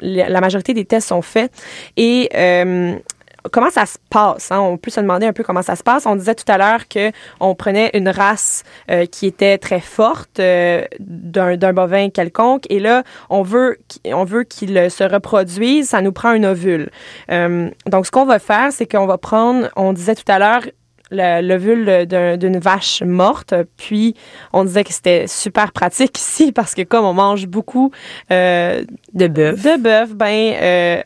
[0.00, 1.52] la, la majorité des tests sont faits
[1.96, 2.28] et
[3.52, 4.50] comment ça se passe?
[4.52, 4.60] hein?
[4.60, 6.06] On peut se demander un peu comment ça se passe.
[6.06, 10.38] On disait tout à l'heure que on prenait une race euh, qui était très forte
[10.40, 15.88] euh, d'un d'un bovin quelconque et là, on veut, on veut qu'il euh, se reproduise.
[15.88, 16.90] Ça nous prend un ovule.
[17.30, 20.62] Euh, donc, ce qu'on va faire, c'est qu'on va prendre, on disait tout à l'heure,
[21.10, 23.52] le- l'ovule d'un- d'une vache morte.
[23.76, 24.14] Puis,
[24.52, 27.90] on disait que c'était super pratique ici parce que comme on mange beaucoup
[28.30, 29.62] euh, De bœuf.
[29.62, 30.54] de bœuf, ben...
[30.60, 31.02] euh,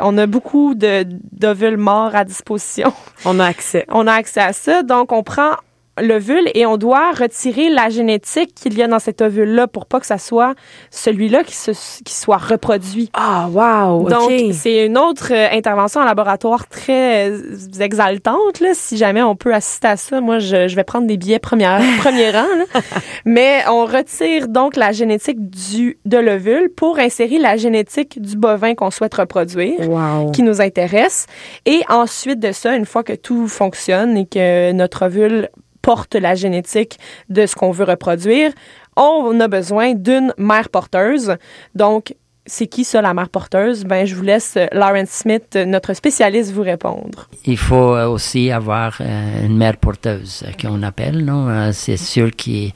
[0.00, 2.92] on a beaucoup de d'ovules morts à disposition.
[3.24, 3.84] On a accès.
[3.88, 5.56] On a accès à ça, donc on prend
[6.00, 10.00] l'ovule et on doit retirer la génétique qu'il y a dans cet ovule-là pour pas
[10.00, 10.54] que ça soit
[10.90, 11.70] celui-là qui, se,
[12.04, 13.10] qui soit reproduit.
[13.14, 14.08] Ah, wow!
[14.08, 17.40] Donc, c'est une autre euh, intervention en laboratoire très euh,
[17.80, 18.60] exaltante.
[18.60, 18.70] Là.
[18.74, 21.80] Si jamais on peut assister à ça, moi, je, je vais prendre des billets première,
[22.00, 22.46] premier rang.
[22.74, 22.80] là.
[23.24, 28.74] Mais on retire donc la génétique du, de l'ovule pour insérer la génétique du bovin
[28.74, 30.30] qu'on souhaite reproduire Wow.
[30.32, 31.26] qui nous intéresse.
[31.66, 35.48] Et ensuite de ça, une fois que tout fonctionne et que notre ovule
[35.82, 38.52] porte la génétique de ce qu'on veut reproduire,
[38.96, 41.36] on a besoin d'une mère porteuse.
[41.74, 42.14] Donc,
[42.48, 43.84] c'est qui ça, la mère porteuse?
[43.84, 47.28] Ben, je vous laisse euh, Lauren Smith, euh, notre spécialiste, vous répondre.
[47.44, 51.24] Il faut euh, aussi avoir une mère porteuse qu'on appelle.
[51.24, 51.70] Non?
[51.72, 52.70] C'est sûr que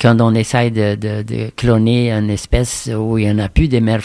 [0.00, 4.02] quand on essaye de, cloner une espèce où il n'y en a plus de mères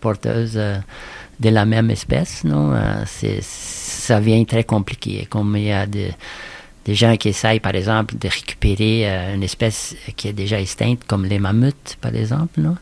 [0.00, 0.54] porteuses
[1.40, 2.74] de la même espèce, non?
[3.40, 5.26] Ça devient très compliqué.
[5.30, 6.10] Comme il y a des,
[6.84, 11.04] des gens qui essayent, par exemple, de récupérer euh, une espèce qui est déjà extincte,
[11.06, 12.60] comme les mammouths, par exemple.
[12.60, 12.76] Non?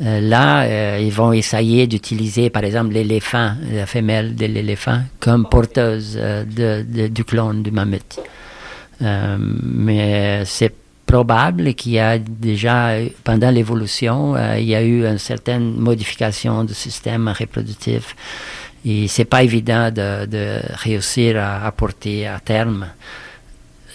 [0.00, 5.46] Euh, là, euh, ils vont essayer d'utiliser, par exemple, l'éléphant, la femelle de l'éléphant, comme
[5.48, 8.20] porteuse de, de- du clone du mammouth.
[9.00, 10.72] Mais c'est
[11.06, 12.90] probable qu'il y a déjà,
[13.24, 18.14] pendant l'évolution, il y a eu une certaine modification du système reproductif.
[18.84, 22.88] Et c'est pas évident de, réussir à apporter à terme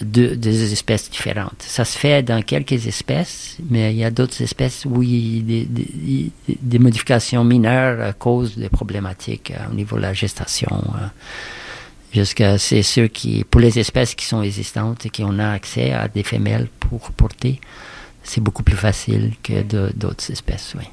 [0.00, 1.62] deux, espèces différentes.
[1.62, 7.44] Ça se fait dans quelques espèces, mais il y a d'autres espèces où des, modifications
[7.44, 10.82] mineures causent des problématiques euh, au niveau de la gestation.
[10.96, 11.06] euh.
[12.12, 16.06] Jusqu'à c'est sûr qui, pour les espèces qui sont existantes et qui ont accès à
[16.06, 17.60] des femelles pour porter,
[18.22, 20.84] c'est beaucoup plus facile que d'autres espèces, oui.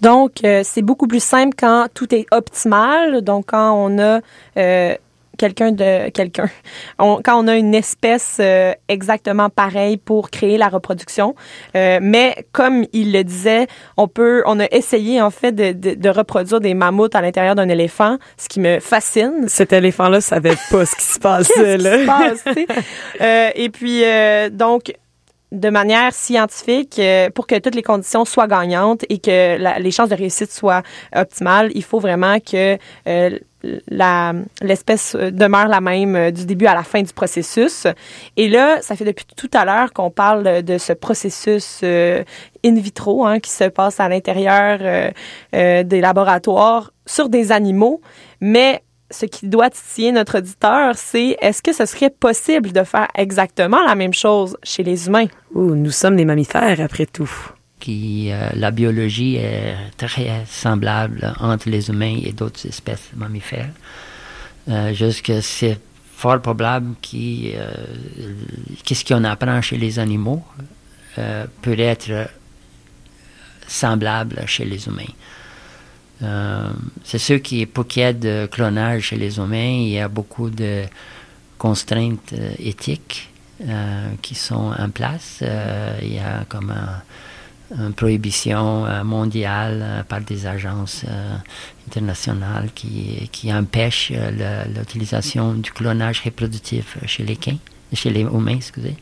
[0.00, 3.22] Donc, euh, c'est beaucoup plus simple quand tout est optimal.
[3.22, 4.20] Donc, quand on a
[4.56, 4.94] euh,
[5.38, 6.50] quelqu'un de quelqu'un,
[6.98, 11.34] on- quand on a une espèce euh, exactement pareille pour créer la reproduction.
[11.76, 15.94] Euh, mais comme il le disait, on peut, on a essayé en fait de, de,
[15.94, 19.48] de reproduire des mammouths à l'intérieur d'un éléphant, ce qui me fascine.
[19.48, 21.96] Cet éléphant-là savait pas ce qui se passait, là?
[21.96, 22.44] qui se passe?
[23.22, 24.92] Euh, et puis, euh, donc,
[25.52, 30.08] de manière scientifique, euh, pour que toutes les conditions soient gagnantes et que les chances
[30.08, 30.82] de réussite soient
[31.14, 33.38] optimales, il faut vraiment que euh,
[34.60, 37.86] l'espèce euh, demeure la même euh, du début à la fin du processus.
[38.36, 42.22] Et là, ça fait depuis tout à l'heure qu'on parle de ce processus euh,
[42.64, 45.10] in vitro hein, qui se passe à l'intérieur euh,
[45.54, 48.00] euh, des laboratoires sur des animaux,
[48.40, 53.08] mais ce qui doit titiller notre auditeur, c'est est-ce que ce serait possible de faire
[53.14, 55.26] exactement la même chose chez les humains?
[55.54, 57.30] Ouh, nous sommes des mammifères, après tout.
[57.80, 63.70] qui euh, la biologie est très semblable entre les humains et d'autres espèces mammifères.
[64.68, 65.78] Euh, juste que c'est
[66.16, 67.72] fort probable que euh,
[68.84, 70.44] qu'est-ce qu'on apprend chez les animaux
[71.18, 72.28] euh, peut être
[73.66, 75.14] semblable chez les humains.
[76.22, 76.68] Euh,
[77.04, 80.08] c'est sûr qu'il pour qu'il y ait de clonage chez les humains, il y a
[80.08, 80.84] beaucoup de
[81.58, 83.30] contraintes euh, éthiques
[83.66, 85.42] euh, qui sont en place.
[86.02, 91.04] Il y a comme un, une prohibition mondiale par des agences
[91.86, 94.12] internationales qui, qui empêchent
[94.74, 97.58] l'utilisation du clonage reproductif chez les quins,
[97.92, 98.96] chez les humains, excusez.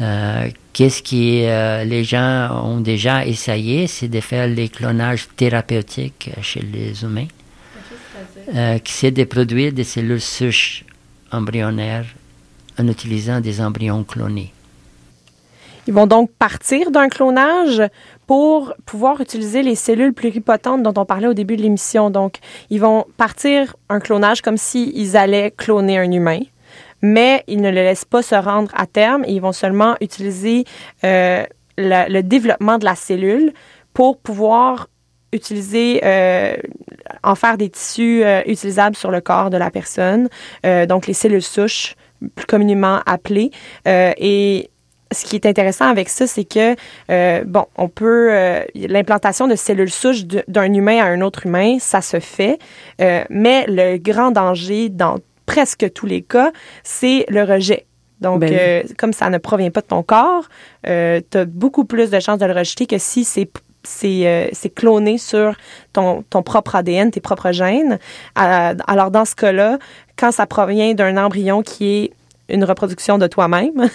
[0.00, 6.28] Euh, Qu'est-ce que euh, les gens ont déjà essayé, c'est de faire les clonages thérapeutiques
[6.42, 7.28] chez les humains,
[8.54, 10.84] euh, c'est de produire des cellules souches
[11.32, 12.04] embryonnaires
[12.78, 14.52] en utilisant des embryons clonés.
[15.86, 17.82] Ils vont donc partir d'un clonage
[18.26, 22.10] pour pouvoir utiliser les cellules pluripotentes dont on parlait au début de l'émission.
[22.10, 26.40] Donc, ils vont partir un clonage comme s'ils allaient cloner un humain,
[27.06, 30.64] mais ils ne le laissent pas se rendre à terme ils vont seulement utiliser
[31.04, 31.44] euh,
[31.78, 33.52] le, développement de la cellule
[33.92, 34.88] pour pouvoir
[35.32, 36.56] utiliser, euh,
[37.22, 40.28] en faire des tissus euh, utilisables sur le corps de la personne,
[40.88, 41.94] donc les cellules souches,
[42.34, 43.50] plus communément appelées.
[43.86, 44.70] Et
[45.12, 48.30] ce qui est intéressant avec ça, c'est que, bon, on peut,
[48.74, 52.58] l'implantation de cellules souches d'un humain à un autre humain, ça se fait,
[52.98, 55.16] mais le grand danger dans
[55.46, 57.86] presque tous les cas, c'est le rejet.
[58.20, 60.44] Donc, Ben euh, comme ça ne provient pas de ton corps,
[60.86, 63.50] euh, tu as beaucoup plus de chances de le rejeter que si c'est
[63.82, 65.54] c'est euh, cloné sur
[65.92, 68.00] ton, ton propre ADN, tes propres gènes.
[68.36, 69.78] Euh, alors, dans ce cas-là,
[70.16, 72.12] quand ça provient d'un embryon qui est
[72.48, 73.88] une reproduction de toi-même,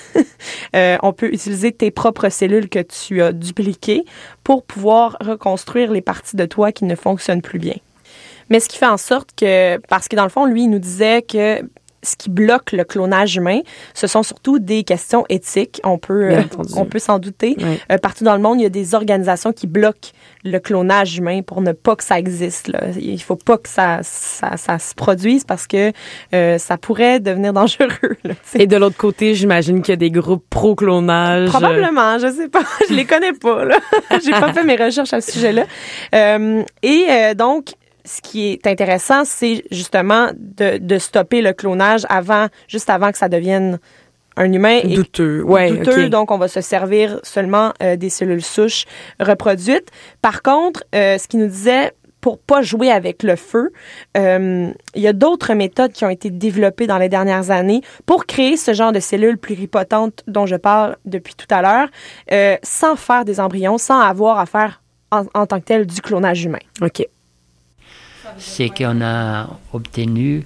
[1.03, 4.05] on peut utiliser tes propres cellules que tu as dupliquées
[4.45, 7.75] pour pouvoir reconstruire les parties de toi qui ne fonctionnent plus bien.
[8.51, 10.77] Mais ce qui fait en sorte que, parce que dans le fond, lui, il nous
[10.77, 11.61] disait que
[12.03, 13.61] ce qui bloque le clonage humain,
[13.93, 15.79] ce sont surtout des questions éthiques.
[15.83, 16.41] On peut, euh,
[16.75, 17.55] on peut s'en douter.
[17.91, 20.09] Euh, partout dans le monde, il y a des organisations qui bloquent
[20.43, 22.67] le clonage humain pour ne pas que ça existe.
[22.67, 22.87] Là.
[22.99, 25.91] Il faut pas que ça, ça, ça se produise parce que
[26.33, 28.17] euh, ça pourrait devenir dangereux.
[28.23, 28.33] Là.
[28.55, 31.49] Et de l'autre côté, j'imagine qu'il y a des groupes pro-clonage.
[31.49, 33.67] Probablement, je sais pas, je les connais pas.
[34.23, 35.65] J'ai pas fait mes recherches à ce sujet-là.
[36.81, 37.73] Et donc
[38.05, 43.17] ce qui est intéressant, c'est justement de, de stopper le clonage avant, juste avant que
[43.17, 43.79] ça devienne
[44.37, 45.43] un humain Douteux.
[45.43, 48.85] Ouais, douteux, donc on va se servir seulement euh, des cellules souches
[49.19, 49.89] reproduites.
[50.21, 53.71] Par contre, euh, ce qui nous disait pour pas jouer avec le feu,
[54.15, 58.27] euh, il y a d'autres méthodes qui ont été développées dans les dernières années pour
[58.27, 63.25] créer ce genre de cellules pluripotentes dont je parle depuis tout à l'heure, sans faire
[63.25, 66.59] des embryons, sans avoir à faire en, en tant que tel du clonage humain.
[66.81, 67.07] OK.
[68.37, 70.43] C'est qu'on a obtenu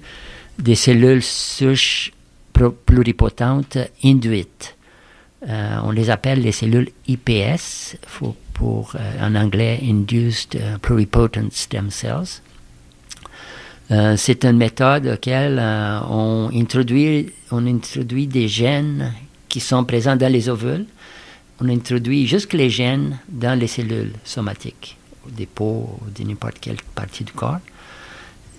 [0.58, 2.12] des cellules souches
[2.86, 4.76] pluripotentes induites.
[5.48, 7.96] Euh, on les appelle les cellules IPS,
[8.54, 12.40] pour, euh, en anglais Induced euh, Pluripotent Stem Cells.
[14.16, 19.12] C'est une méthode auquel on, introduit, on introduit des gènes
[19.48, 20.86] qui sont présents dans les ovules.
[21.60, 24.96] On introduit juste les gènes dans les cellules somatiques,
[25.30, 27.60] des peaux de n'importe quelle partie du corps.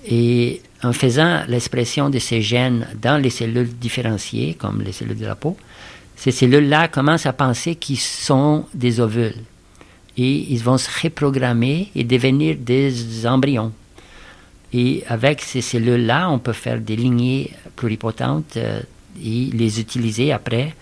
[0.09, 5.25] Et en faisant l'expression de ces gènes dans les cellules différenciées, comme les cellules de
[5.25, 5.57] la peau,
[6.15, 9.35] ces cellules-là commencent à penser qu'ils sont des ovules.
[10.17, 13.71] Et ils vont se reprogrammer et devenir des embryons.
[14.73, 18.81] Et avec ces cellules-là, on peut faire des lignées pluripotentes euh,
[19.23, 20.75] et les utiliser après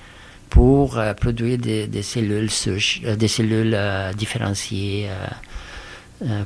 [0.50, 3.78] pour euh, produire des, cellules souches, euh, des cellules
[4.18, 5.08] différenciées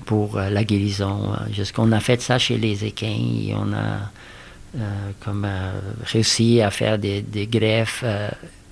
[0.06, 1.34] pour euh, la guérison.
[1.34, 4.10] Euh, Jusqu'on a fait ça chez les équins et on a
[4.78, 5.72] euh, comme euh,
[6.04, 8.30] réussi à faire des, greffes euh,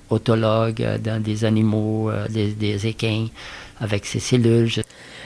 [0.10, 3.28] autologues euh, dans des animaux, euh, des, équins
[3.80, 4.84] avec ces cellules.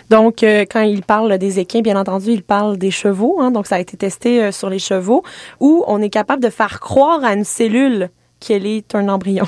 [0.10, 3.40] Donc, euh, quand il parle des équins, bien entendu, il parle des chevaux.
[3.42, 5.24] Hein, donc, ça a été testé euh, sur les chevaux,
[5.60, 9.46] où on est capable de faire croire à une cellule qu'elle est un embryon.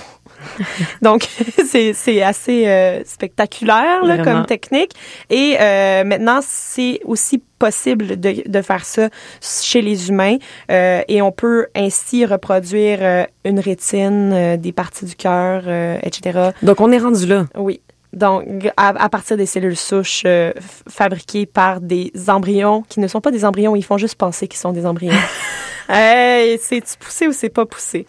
[1.02, 1.28] donc,
[1.68, 4.92] c'est c'est assez euh, spectaculaire là, comme technique.
[5.30, 9.10] Et euh, maintenant, c'est aussi possible de, de faire ça
[9.42, 10.38] chez les humains.
[10.72, 15.64] Euh, et on peut ainsi reproduire une rétine, des parties du cœur,
[16.04, 16.52] etc.
[16.62, 17.46] Donc, on est rendu là.
[17.56, 17.82] Oui.
[18.14, 20.54] Donc, à, à partir des cellules souches euh,
[20.88, 24.60] fabriquées par des embryons qui ne sont pas des embryons, ils font juste penser qu'ils
[24.60, 25.18] sont des embryons.
[25.90, 28.06] hey, c'est-tu poussé ou c'est pas poussé?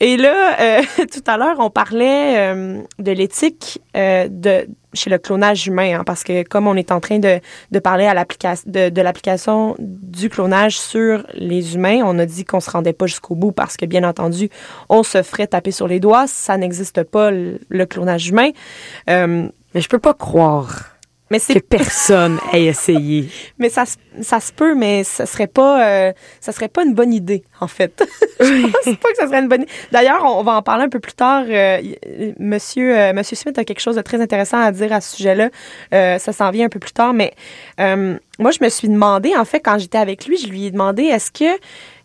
[0.00, 0.82] Et là, euh,
[1.12, 6.04] tout à l'heure, on parlait euh, de l'éthique euh, de chez le clonage humain, hein,
[6.04, 10.30] parce que comme on est en train de, de parler à de, de l'application du
[10.30, 13.84] clonage sur les humains, on a dit qu'on se rendait pas jusqu'au bout parce que
[13.86, 14.48] bien entendu,
[14.88, 18.50] on se ferait taper sur les doigts, ça n'existe pas le, le clonage humain.
[19.10, 20.97] Euh, Mais je peux pas croire
[21.30, 23.28] mais que personne ait essayé.
[23.58, 26.94] mais ça, se- ça se peut, mais ça serait pas euh, ça serait pas une
[26.94, 28.02] bonne idée en fait.
[28.40, 29.72] Je pense pas que ça serait une bonne idée.
[29.92, 31.44] D'ailleurs, on, va en parler un peu plus tard.
[31.48, 35.00] Euh, euh, Monsieur euh, Monsieur Smith a quelque chose de très intéressant à dire à
[35.00, 35.50] ce sujet-là.
[35.92, 37.32] Euh, ça s'en vient un peu plus tard, mais
[37.80, 40.70] euh, moi je me suis demandé en fait quand j'étais avec lui, je lui ai
[40.70, 41.58] demandé est-ce que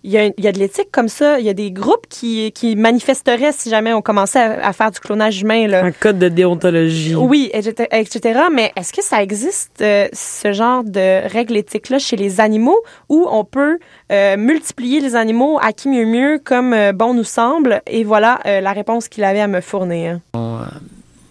[0.03, 2.07] il y, a, il y a de l'éthique comme ça, il y a des groupes
[2.09, 5.83] qui, qui manifesteraient si jamais on commençait à, à faire du clonage humain là.
[5.83, 7.15] Un code de déontologie.
[7.15, 8.41] Oui, etc., etc.
[8.51, 12.77] Mais est-ce que ça existe, euh, ce genre de règles éthiques-là chez les animaux
[13.09, 13.79] où on peut
[14.11, 17.81] euh, multiplier les animaux à qui mieux mieux comme euh, bon nous semble?
[17.87, 20.19] Et voilà euh, la réponse qu'il avait à me fournir.
[20.33, 20.65] On, euh,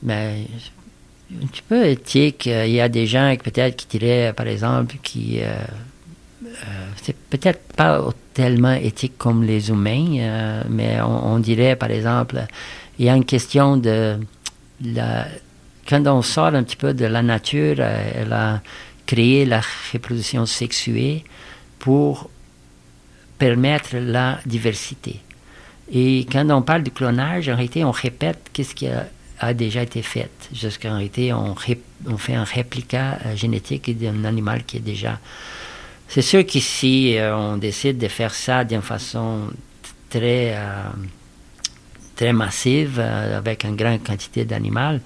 [0.03, 0.45] ben,
[1.43, 2.47] un petit peu éthique.
[2.47, 5.53] euh, Il y a des gens qui peut-être qui diraient, par exemple, qui euh,
[6.45, 6.49] euh,
[7.03, 8.01] c'est peut-être pas
[8.35, 12.47] tellement éthique comme les humains, euh, mais on, dirait, par exemple,
[12.99, 14.19] il y a une question de
[15.89, 18.61] quand on sort un petit peu de la nature, euh, elle a
[19.07, 19.61] créé la
[19.93, 21.25] reproduction sexuée
[21.79, 22.31] pour
[23.39, 25.21] permettre la diversité.
[25.93, 30.03] Et quand on parle du clonage, en réalité, on répète qu'est-ce qui a, déjà été
[30.03, 30.31] fait.
[30.55, 31.57] Jusqu'en réalité, on,
[32.07, 35.19] on fait un réplicat euh, génétique d'un animal qui est déjà.
[36.15, 39.49] C'est sûr qu'ici, euh, on décide de faire ça d'une façon
[40.11, 40.91] très, euh,
[42.17, 44.99] très massive, euh, avec une grande quantité d'animaux,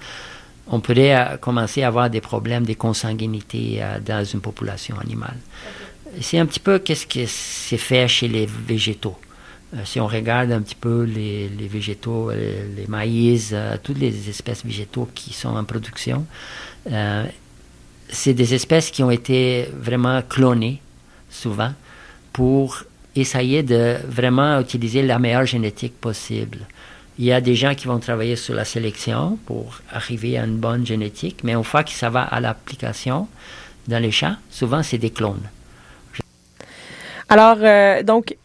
[0.67, 5.37] on pourrait commencer à avoir des problèmes de consanguinité dans une population animale.
[6.19, 9.17] C'est un petit peu qu'est-ce qui s'est fait chez les végétaux.
[9.85, 15.31] Si on regarde un petit peu les, végétaux, les maïs, toutes les espèces végétaux qui
[15.31, 16.25] sont en production,
[18.09, 20.81] c'est des espèces qui ont été vraiment clonées
[21.37, 21.71] souvent
[22.33, 22.83] pour
[23.15, 26.59] essayer de vraiment utiliser la meilleure génétique possible.
[27.19, 30.57] Il y a des gens qui vont travailler sur la sélection pour arriver à une
[30.57, 33.27] bonne génétique, mais une fois que ça va à l'application
[33.87, 35.49] dans les champs, souvent c'est des clones.
[37.29, 38.37] Alors, euh, donc,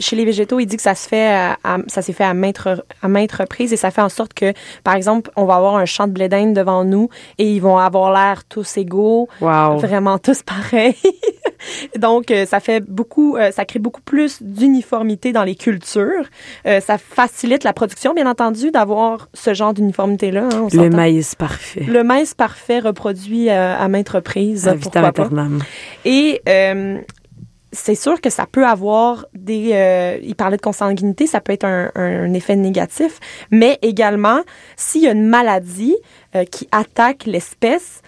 [0.00, 2.34] chez les végétaux, il dit que ça se fait à, à- ça s'est fait à
[2.34, 2.60] maintes,
[3.02, 4.52] à maintes reprises et ça fait en sorte que,
[4.84, 7.08] par exemple, on va avoir un champ de blé d'Inde devant nous
[7.38, 9.78] et ils vont avoir l'air tous égaux, Wow.
[9.78, 10.96] vraiment tous pareils.
[11.98, 16.24] Donc, euh, ça fait beaucoup, euh, ça crée beaucoup plus d'uniformité dans les cultures.
[16.66, 20.48] Euh, ça facilite la production, bien entendu, d'avoir ce genre d'uniformité-là.
[20.52, 21.84] hein, Le maïs parfait.
[21.88, 24.68] Le maïs parfait reproduit euh, à maintes reprises.
[24.68, 25.28] À pourquoi pas.
[26.04, 26.98] Et euh,
[27.76, 29.70] c'est sûr que ça peut avoir des...
[29.74, 33.20] euh, il parlait de consanguinité, ça peut être un, un effet négatif,
[33.50, 34.40] mais également,
[34.76, 35.94] s'il y a une maladie
[36.34, 38.02] euh, qui attaque l'espèce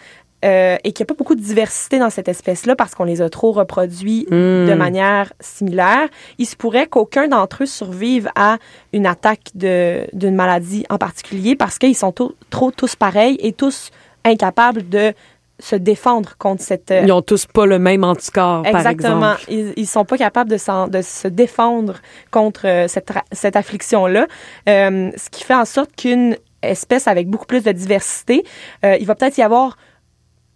[0.45, 3.21] euh, et qu'il n'y a pas beaucoup de diversité dans cette espèce-là parce qu'on les
[3.23, 6.09] a trop reproduits de manière similaire,
[6.39, 8.59] il se pourrait qu'aucun d'entre eux survive à
[8.93, 12.15] une attaque de- d'une maladie en particulier parce qu'ils sont
[12.51, 13.91] trop tous pareils et tous
[14.25, 15.13] incapables de
[15.61, 16.91] se défendre contre cette...
[16.91, 19.33] euh, Ils ont tous pas le même anticorps, par Exactement.
[19.35, 19.45] exemple.
[19.53, 20.57] Ils, ils sont pas capables de,
[20.89, 21.95] de se défendre
[22.31, 24.27] contre euh, cette, cette affliction-là.
[24.69, 28.45] Euh, ce qui fait en sorte qu'une espèce avec beaucoup plus de diversité,
[28.85, 29.77] euh, il va peut-être y avoir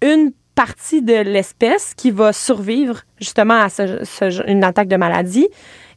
[0.03, 5.49] une partie de l'espèce qui va survivre justement à ce- ce- une attaque de maladie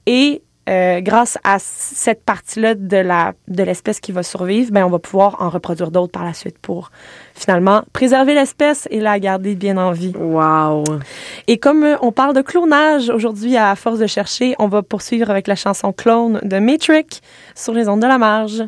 [0.05, 4.89] et euh, grâce à cette partie-là de la de l'espèce qui va survivre, ben on
[4.89, 6.91] va pouvoir en reproduire d'autres par la suite pour
[7.35, 10.13] finalement préserver l'espèce et la garder bien en vie.
[10.17, 10.83] Wow.
[11.47, 15.29] Et comme euh, on parle de clonage aujourd'hui à force de chercher, on va poursuivre
[15.29, 17.21] avec la chanson Clone de Matrix
[17.53, 18.63] sur les ondes de la marge.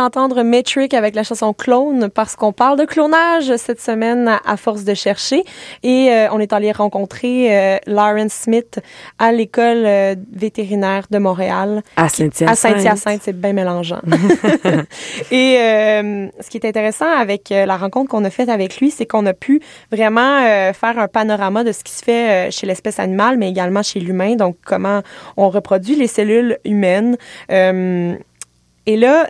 [0.00, 4.56] D'entendre Metric avec la chanson Clone parce qu'on parle de clonage cette semaine à, à
[4.56, 5.44] force de chercher.
[5.82, 8.80] Et euh, on est allé rencontrer euh, Lauren Smith
[9.18, 11.82] à l'école euh, vétérinaire de Montréal.
[11.96, 12.48] À Saint-Hyacinthe.
[12.48, 14.00] À Saint-Hyacinthe, c'est bien mélangeant.
[15.30, 19.04] Et euh, ce qui est intéressant avec la rencontre qu'on a faite avec lui, c'est
[19.04, 19.60] qu'on a pu
[19.92, 20.40] vraiment
[20.72, 24.36] faire un panorama de ce qui se fait chez l'espèce animale, mais également chez l'humain.
[24.36, 25.02] Donc, comment
[25.36, 27.16] on reproduit les cellules humaines.
[28.86, 29.28] Et là,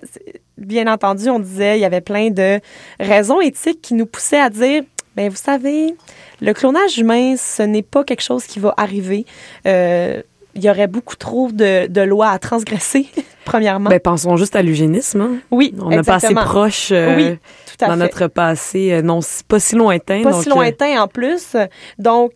[0.61, 2.61] bien entendu, on disait, il y avait plein de
[3.01, 4.83] raisons éthiques qui nous poussaient à dire,
[5.17, 5.95] ben vous savez,
[6.41, 9.27] le clonage humain, ce n'est pas quelque chose qui va arriver.
[9.67, 10.23] Euh,
[10.55, 13.07] il y aurait beaucoup trop de, de lois à transgresser,
[13.45, 13.89] premièrement.
[13.91, 15.21] Ben, pensons juste à l'eugénisme.
[15.21, 15.37] hein.
[15.51, 16.45] oui, On n'a pas assez exactement.
[16.45, 17.99] proche euh, Oui, tout à dans fait.
[17.99, 20.23] notre passé, euh, non, pas si lointain.
[20.23, 21.57] pas donc, si lointain en plus.
[21.99, 22.33] Donc,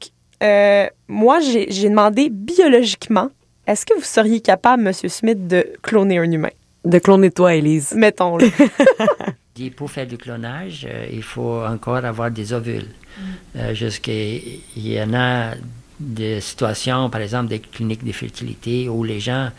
[1.09, 3.31] moi, j'ai demandé biologiquement,
[3.67, 6.51] est-ce que vous seriez capable, Monsieur Smith, de cloner un humain?
[6.85, 7.93] De cloner toi, Élise.
[7.97, 8.51] Mettons-le.
[9.55, 12.89] Dit, Pour faire du clonage, euh, il faut encore avoir des ovules.
[13.57, 15.53] Euh, jusqu'à- il y en a
[16.01, 19.51] des situations, par exemple des cliniques de fertilité, où les gens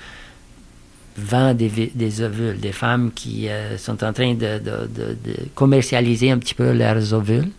[1.17, 6.30] vendent des, ovules, des femmes qui euh, sont en train de, de- de- de commercialiser
[6.32, 7.49] un petit peu leurs ovules.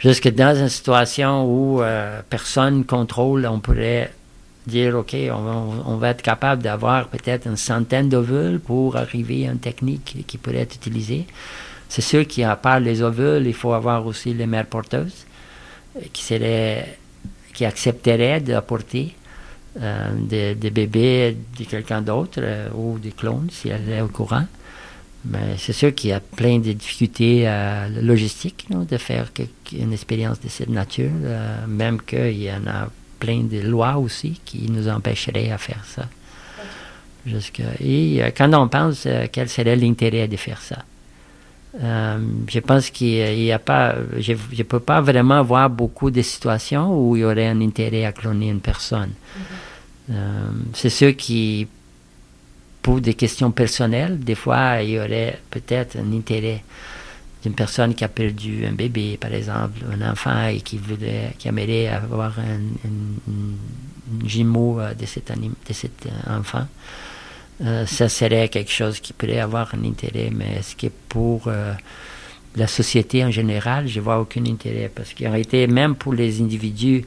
[0.00, 4.10] Jusque dans une situation où euh, personne contrôle, on pourrait
[4.70, 9.58] dire, OK, on, va- être capable d'avoir peut-être une centaine d'ovules pour arriver à une
[9.58, 11.26] technique qui pourrait être utilisée.
[11.88, 15.26] C'est sûr qu'à part les ovules, il faut avoir aussi les mères porteuses
[15.96, 16.98] euh, qui, seraient,
[17.52, 19.14] qui accepteraient d'apporter
[19.80, 24.46] euh, des, bébés de quelqu'un d'autre euh, ou des clones si elle est au courant.
[25.24, 29.28] Mais c'est sûr qu'il y a plein de difficultés euh, logistiques de faire
[29.72, 31.10] une expérience de cette nature,
[31.68, 32.88] même qu'il y en a
[33.20, 36.06] plein de lois aussi qui nous empêcheraient à faire ça.
[37.26, 40.78] Jusque, et euh, quand on pense euh, quel serait l'intérêt de faire ça,
[41.82, 42.18] euh,
[42.48, 46.98] je pense qu'il n'y a pas, je ne peux pas vraiment voir beaucoup de situations
[46.98, 49.12] où il y aurait un intérêt à cloner une personne.
[50.10, 51.66] Euh, c'est sûr que
[52.82, 56.64] pour des questions personnelles, des fois, il y aurait peut-être un intérêt
[57.42, 61.48] d'une personne qui a perdu un bébé, par exemple, un enfant, et qui, voudrait, qui
[61.48, 62.60] aimerait avoir un,
[64.26, 66.66] jumeau euh, de cet, anim- de cet euh, enfant.
[67.62, 71.50] Euh, ça serait quelque chose qui pourrait avoir un intérêt, mais est-ce que pour
[72.56, 77.04] la société en général, je vois aucun intérêt, parce qu'en réalité, même pour les individus,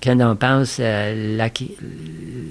[0.00, 0.80] quand on pense,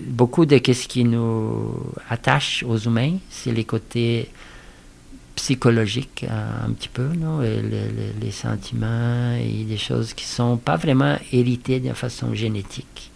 [0.09, 1.73] beaucoup de ce qui nous
[2.09, 4.29] attache aux humains, c'est les côtés
[5.37, 7.39] psychologiques euh, un petit peu, non?
[7.39, 13.11] Les sentiments et des choses qui sont pas vraiment héritées d'une façon génétique.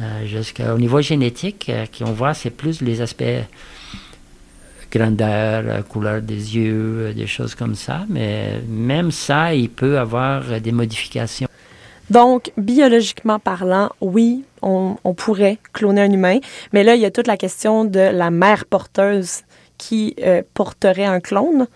[0.00, 3.42] Euh, jusqu'au niveau génétique, euh, qu'on voit, c'est plus les aspects
[4.90, 9.98] grandeur, euh, couleur des yeux, euh, des choses comme ça, mais même ça, il peut
[9.98, 11.48] avoir euh, des modifications.
[12.10, 16.38] Donc, biologiquement parlant, oui, on pourrait cloner un humain,
[16.72, 19.42] mais là, il y a toute la question de la mère porteuse
[19.78, 21.66] qui euh, porterait un clone.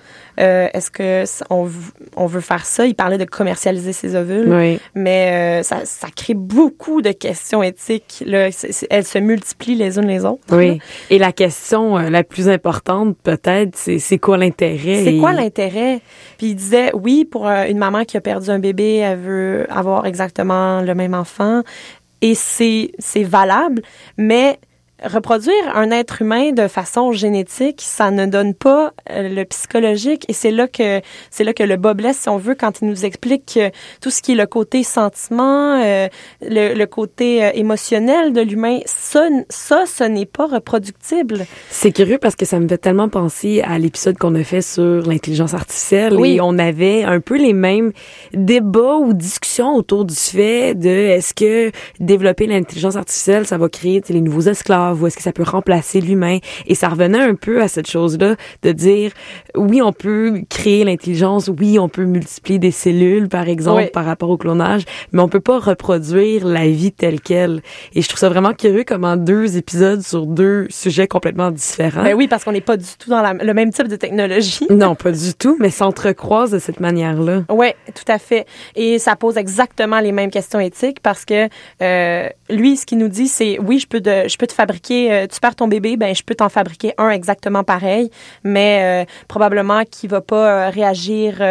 [0.40, 1.68] Euh, Est-ce que on,
[2.16, 2.84] on veut faire ça?
[2.84, 4.80] Il parlait de commercialiser ses ovules, Oui.
[4.94, 8.22] mais euh, ça, ça crée beaucoup de questions éthiques.
[8.26, 8.48] Là.
[8.90, 10.42] Elles se multiplient les unes les autres.
[10.50, 10.80] Oui.
[11.10, 15.04] Et la question la plus importante, peut-être, c'est c'est quoi l'intérêt?
[15.04, 16.00] C'est Et- quoi l'intérêt?
[16.38, 20.06] Puis il disait, oui, pour une maman qui a perdu un bébé, elle veut avoir
[20.06, 21.62] exactement le même enfant.
[22.20, 23.82] Et c'est c'est valable,
[24.16, 24.58] mais
[25.04, 30.24] reproduire un être humain de façon génétique, ça ne donne pas euh, le psychologique.
[30.28, 31.00] Et c'est là que
[31.30, 34.10] c'est là que le bas blesse, si on veut, quand il nous explique que tout
[34.10, 36.08] ce qui est le côté sentiment, euh,
[36.42, 41.46] le, le côté euh, émotionnel de l'humain, ça, ça, ce n'est pas reproductible.
[41.70, 45.06] C'est curieux parce que ça me fait tellement penser à l'épisode qu'on a fait sur
[45.06, 46.36] l'intelligence artificielle Oui.
[46.36, 47.92] et on avait un peu les mêmes
[48.32, 54.02] débats ou discussions autour du fait de est-ce que développer l'intelligence artificielle ça va créer
[54.08, 57.62] les nouveaux esclaves ou est-ce que ça peut remplacer l'humain et ça revenait un peu
[57.62, 59.12] à cette chose-là de dire
[59.54, 63.90] oui on peut créer l'intelligence oui on peut multiplier des cellules par exemple Oui.
[63.92, 64.82] par rapport au clonage
[65.12, 67.62] mais on peut pas reproduire la vie telle quelle
[67.94, 72.14] et je trouve ça vraiment curieux comment deux épisodes sur deux sujets complètement différents Ben
[72.14, 74.66] oui, parce qu'on n'est pas du tout dans la- le même type de technologie.
[74.70, 78.46] non pas du tout mais s'entrecroisent de cette manière-là Oui, tout à fait.
[78.76, 81.48] Et ça pose exactement les mêmes questions éthiques parce que
[81.82, 84.71] euh, lui, ce qu'il nous dit, c'est oui, je peux, de, je peux te fabriquer
[84.72, 88.10] fabriquer, euh, tu perds ton bébé, ben je peux t'en fabriquer un exactement pareil,
[88.44, 91.42] mais euh, probablement qu'il va pas euh, réagir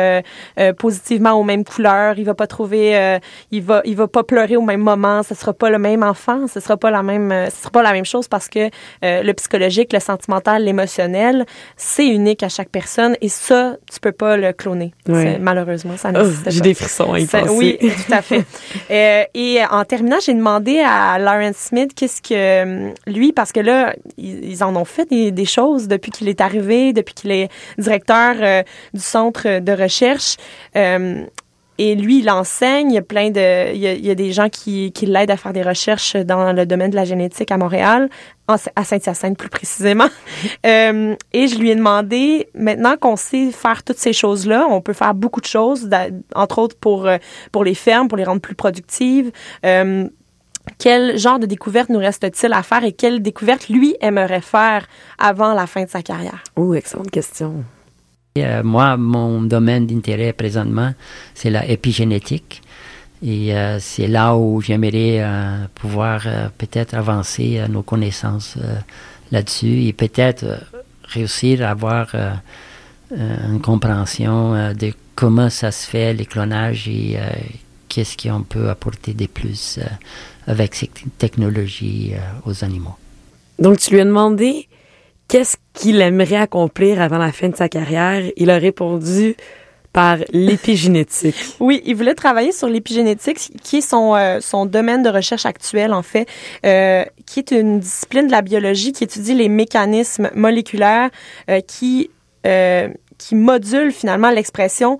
[0.77, 3.19] positivement aux mêmes couleurs, il va pas trouver,
[3.51, 6.47] il va, il va pas pleurer au même moment, ce sera pas le même enfant,
[6.47, 8.69] ce sera pas la même, ce sera pas la même chose parce que
[9.01, 11.45] le psychologique, le sentimental, l'émotionnel,
[11.77, 14.93] c'est unique à chaque personne et ça, tu peux pas le cloner.
[15.07, 15.37] Ouais.
[15.39, 16.49] Malheureusement, ça Oh, pas.
[16.49, 17.49] J'ai des frissons à y penser.
[17.49, 18.43] Oui, tout à fait.
[18.89, 23.59] Euh, et en terminant, j'ai demandé à Lawrence Smith qu'est-ce que euh, lui, parce que
[23.59, 27.31] là, ils, ils en ont fait des, des choses depuis qu'il est arrivé, depuis qu'il
[27.31, 30.37] est directeur euh, du centre de recherche.
[30.75, 31.23] Euh,
[31.77, 32.91] et lui, il enseigne.
[32.91, 35.07] Il y a plein de, il y a, il y a des gens qui, qui
[35.07, 38.07] l'aident à faire des recherches dans le domaine de la génétique à Montréal,
[38.47, 40.07] à Saint-Hyacinthe plus précisément.
[40.65, 44.93] Euh, et je lui ai demandé, maintenant qu'on sait faire toutes ces choses-là, on peut
[44.93, 45.89] faire beaucoup de choses,
[46.35, 47.09] entre autres pour,
[47.51, 49.31] pour les fermes, pour les rendre plus productives.
[49.65, 50.07] Euh,
[50.77, 54.87] quel genre de découverte nous reste-t-il à faire et quelle découverte lui aimerait faire
[55.17, 56.43] avant la fin de sa carrière?
[56.55, 57.63] Oh, excellente question.
[58.37, 60.93] Euh, moi, mon domaine d'intérêt présentement,
[61.33, 62.61] c'est la épigénétique.
[63.23, 68.75] Et euh, c'est là où j'aimerais euh, pouvoir euh, peut-être avancer euh, nos connaissances euh,
[69.31, 70.57] là-dessus et peut-être euh,
[71.03, 72.15] réussir à avoir
[73.11, 77.29] une compréhension euh, de comment ça se fait, les clonages et euh,
[77.89, 79.85] qu'est-ce qu'on peut apporter de plus euh,
[80.47, 82.95] avec ces technologies euh, aux animaux.
[83.59, 84.67] Donc, tu lui as demandé
[85.27, 88.23] qu'est-ce qu'il aimerait accomplir avant la fin de sa carrière?
[88.37, 89.35] Il a répondu
[89.93, 91.35] par l'épigénétique.
[91.59, 95.93] Oui, il voulait travailler sur l'épigénétique, qui est son, euh, son domaine de recherche actuel,
[95.93, 96.27] en fait,
[96.65, 101.09] euh, qui est une discipline de la biologie qui étudie les mécanismes moléculaires
[101.49, 102.09] euh, qui,
[102.47, 104.97] euh, qui modulent finalement l'expression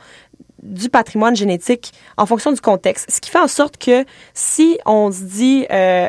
[0.61, 3.09] du patrimoine génétique en fonction du contexte.
[3.11, 6.07] Ce qui fait en sorte que si on se dit, euh,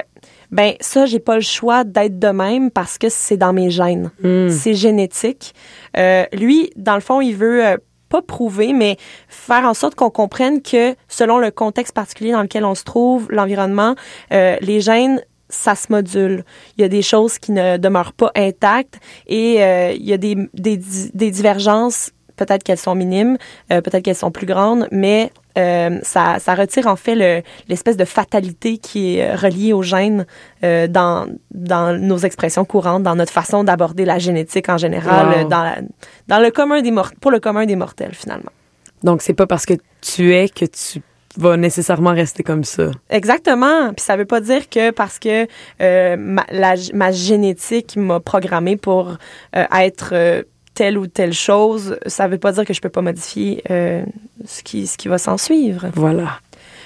[0.50, 4.10] ben ça, j'ai pas le choix d'être de même parce que c'est dans mes gènes,
[4.22, 4.50] Hmm.
[4.50, 5.54] c'est génétique.
[5.96, 7.76] Euh, lui, dans le fond, il veut euh,
[8.08, 8.98] pas prouver, mais
[9.28, 13.26] faire en sorte qu'on comprenne que selon le contexte particulier dans lequel on se trouve,
[13.30, 13.94] l'environnement,
[14.30, 16.44] les gènes ça se module.
[16.76, 19.56] Il y a des choses qui ne demeurent pas intactes et
[19.94, 22.10] il y a des, des divergences,
[22.42, 23.36] peut-être qu'elles sont minimes,
[23.72, 27.96] euh, peut-être qu'elles sont plus grandes, mais euh, ça, ça retire en fait le- l'espèce
[27.96, 30.24] de fatalité qui est euh, reliée aux gènes
[30.64, 35.48] euh, dans, dans nos expressions courantes, dans notre façon d'aborder la génétique en général, Wow.
[35.48, 35.78] dans, la-
[36.28, 38.50] dans le commun des mort- pour le commun des mortels finalement.
[39.02, 41.02] Donc, c'est pas parce que tu es que tu
[41.36, 42.90] vas nécessairement rester comme ça.
[43.10, 43.92] Exactement.
[43.94, 45.46] Puis ça veut pas dire que parce que
[45.80, 49.16] euh, ma, la- ma génétique m'a programmé pour
[49.56, 50.42] euh, être euh,
[50.74, 54.04] telle ou telle chose, ça veut pas dire que je peux pas modifier euh,
[54.44, 55.88] ce qui ce qui va s'en suivre.
[55.94, 56.40] Voilà.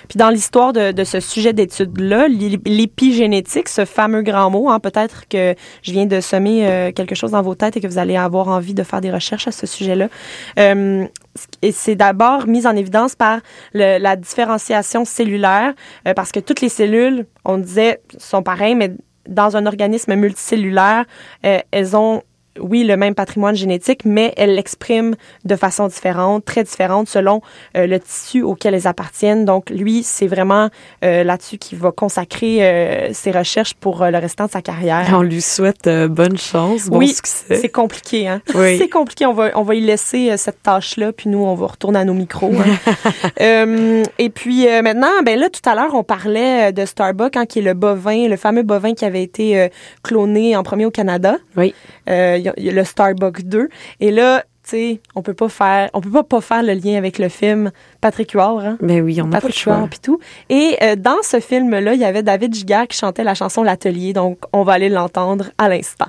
[0.09, 4.78] Puis dans l'histoire de, de ce sujet d'étude-là, l'é- l'épigénétique, ce fameux grand mot, hein,
[4.78, 7.99] peut-être que je viens de semer euh, quelque chose dans vos têtes et que vous
[7.99, 10.09] allez avoir envie de faire des recherches à ce sujet-là.
[10.61, 11.07] Euh,
[11.61, 13.41] et c'est d'abord mis en évidence par
[13.74, 15.74] le- la différenciation cellulaire,
[16.07, 18.93] euh, parce que toutes les cellules, on disait, sont pareilles, mais
[19.28, 21.05] dans un organisme multicellulaire,
[21.43, 22.22] elles ont
[22.61, 27.41] oui, le même patrimoine génétique, mais elles l'expriment de façon différente, très différente selon
[27.77, 29.45] euh, le tissu auquel elles appartiennent.
[29.45, 30.69] Donc, lui, c'est vraiment
[31.05, 35.07] euh, là-dessus qu'il va consacrer euh, ses recherches pour le restant de sa carrière.
[35.13, 37.57] On lui souhaite bonne chance, bon oui, succès.
[37.57, 38.41] c'est compliqué, hein?
[38.55, 38.79] Oui.
[38.87, 39.27] C'est compliqué.
[39.27, 42.13] On va, on va y laisser cette tâche-là, puis nous, on va retourner à nos
[42.15, 42.53] micros.
[42.53, 44.03] hein.
[44.19, 47.63] Et puis maintenant, ben là, tout à l'heure, on parlait de Starbucks, hein, qui est
[47.63, 49.71] le bovin, le fameux bovin qui avait été
[50.03, 51.37] cloné en premier au Canada.
[51.57, 51.75] Oui.
[52.47, 53.69] Y, a- y a le Starbucks 2.
[54.01, 56.97] Et là, tu sais, on peut pas faire, on peut pas pas faire le lien
[56.97, 57.71] avec le film
[58.01, 58.77] Patrick Huard, hein?
[58.81, 59.57] Mais oui, on le Patrick.
[59.61, 60.19] Huard puis tout.
[60.49, 64.13] Et euh, dans ce film-là, il y avait David Giguère qui chantait la chanson L'Atelier.
[64.13, 66.07] Donc, on va aller l'entendre à l'instant.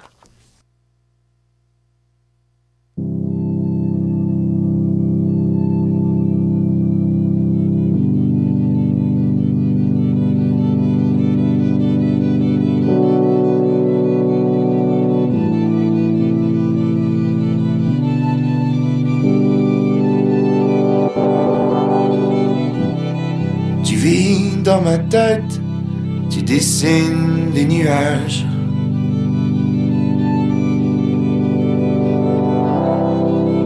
[26.29, 28.45] Tu dessines des nuages.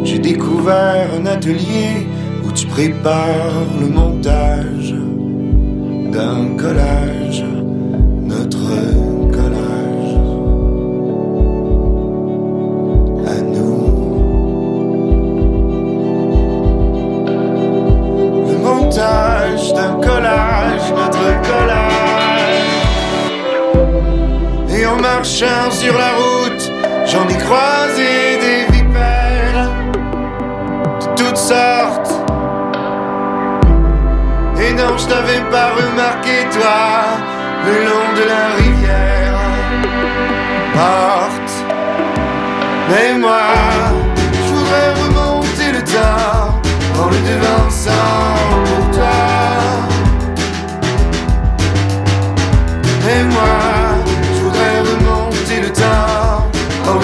[0.04, 2.08] J'ai découvert un atelier
[2.46, 4.94] où tu prépares le montage
[6.14, 7.44] d'un collage,
[25.72, 26.72] sur la route,
[27.08, 29.72] j'en ai croisé des vipères
[31.00, 32.12] de toutes sortes.
[34.62, 37.18] Et non, je t'avais pas remarqué, toi,
[37.66, 39.40] le long de la rivière
[40.76, 41.54] morte.
[42.90, 43.42] Mais moi,
[44.32, 46.62] je voudrais remonter le temps
[47.02, 47.90] en le devançant
[48.66, 49.22] pour toi.
[53.10, 53.81] Et moi,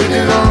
[0.00, 0.47] en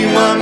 [0.00, 0.41] ouais.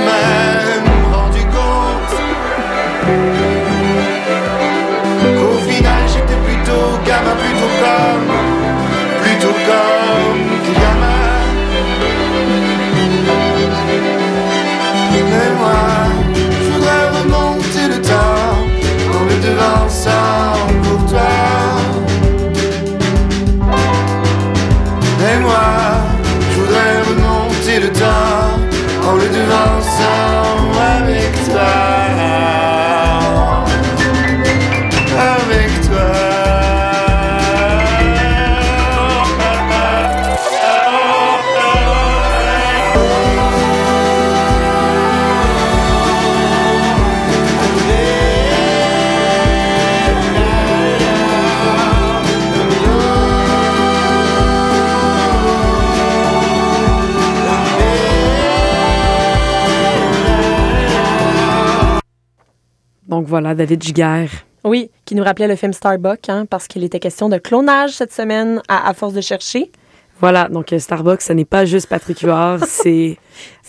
[63.41, 64.29] voilà, David Giguère.
[64.63, 68.13] Oui, qui nous rappelait le film Starbuck, hein, parce qu'il était question de clonage cette
[68.13, 69.71] semaine à, à force de chercher.
[70.19, 73.17] Voilà, donc euh, Starbucks, ce n'est pas juste Patrick Huard, c'est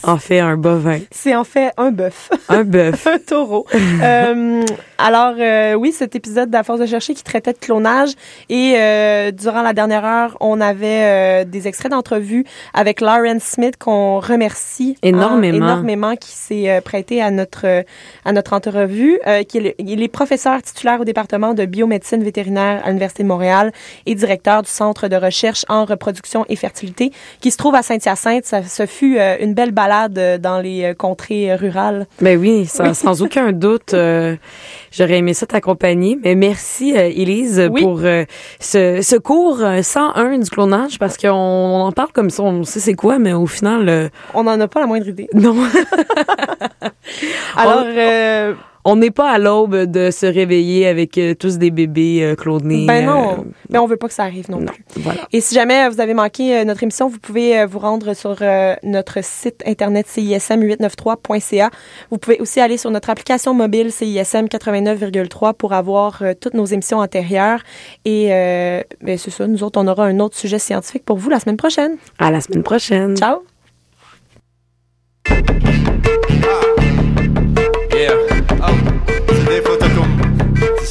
[0.04, 0.98] en fait un bovin.
[1.10, 2.30] C'est en fait un bœuf.
[2.48, 3.06] Un bœuf.
[3.12, 3.66] un taureau.
[4.02, 4.64] Euh,
[4.98, 8.10] alors, euh, oui, cet épisode d'À force de chercher qui traitait de clonage.
[8.48, 12.44] Et euh, durant la dernière heure, on avait des extraits d'entrevues
[12.74, 15.56] avec Lauren Smith qu'on remercie hein, Énormément.
[15.66, 17.84] énormément, qui s'est prêté à notre,
[18.24, 22.80] à notre entrevue, qui est, le- il est professeur titulaire au département de biomédecine vétérinaire
[22.84, 23.72] à l'Université de Montréal
[24.06, 28.46] et directeur du Centre de recherche en reproduction et fertilité, qui se trouve à Saint-Hyacinthe.
[28.46, 32.06] Ça, ce fut une belle balade euh, dans les euh, contrées euh, rurales.
[32.20, 34.36] Ben oui, sans, sans aucun doute, euh,
[34.90, 36.18] j'aurais aimé ça t'accompagner.
[36.24, 37.82] Mais merci, Élise, Oui.
[37.82, 38.24] pour euh,
[38.60, 42.64] ce, ce cours euh, 101 du clonage, parce qu'on on en parle comme ça, on
[42.64, 45.28] sait c'est quoi, mais au final, euh, On n'en a pas la moindre idée.
[45.34, 45.54] non.
[47.56, 48.54] Alors, On-
[48.84, 52.84] On n'est pas à l'aube de se réveiller avec euh, tous des bébés euh, clonés.
[52.86, 54.82] ben euh, non, mais on veut pas que ça arrive non, non, plus.
[55.02, 55.20] voilà.
[55.32, 58.12] Et si jamais euh, vous avez manqué euh, notre émission, vous pouvez euh, vous rendre
[58.14, 61.70] sur euh, notre site internet CISM893.ca.
[62.10, 66.64] Vous pouvez aussi aller sur notre application mobile CISM 89,3 pour avoir euh, toutes nos
[66.64, 67.60] émissions antérieures.
[68.04, 71.30] Et euh, ben, c'est ça, nous autres, on aura un autre sujet scientifique pour vous
[71.30, 71.96] la semaine prochaine.
[72.18, 73.16] À la semaine prochaine.
[73.16, 73.42] Ciao!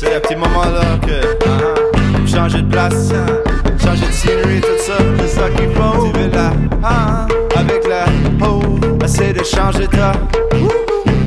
[0.03, 1.21] C'est un petit moment là que.
[1.45, 4.93] ah, changer de place, ah, changer de scenery, tout ça.
[5.19, 6.07] C'est ça qu'il faut.
[6.07, 6.51] Tu veux la.
[6.83, 8.05] ah, avec la.
[8.43, 8.61] Oh.
[9.05, 10.13] Essayer de changer ta.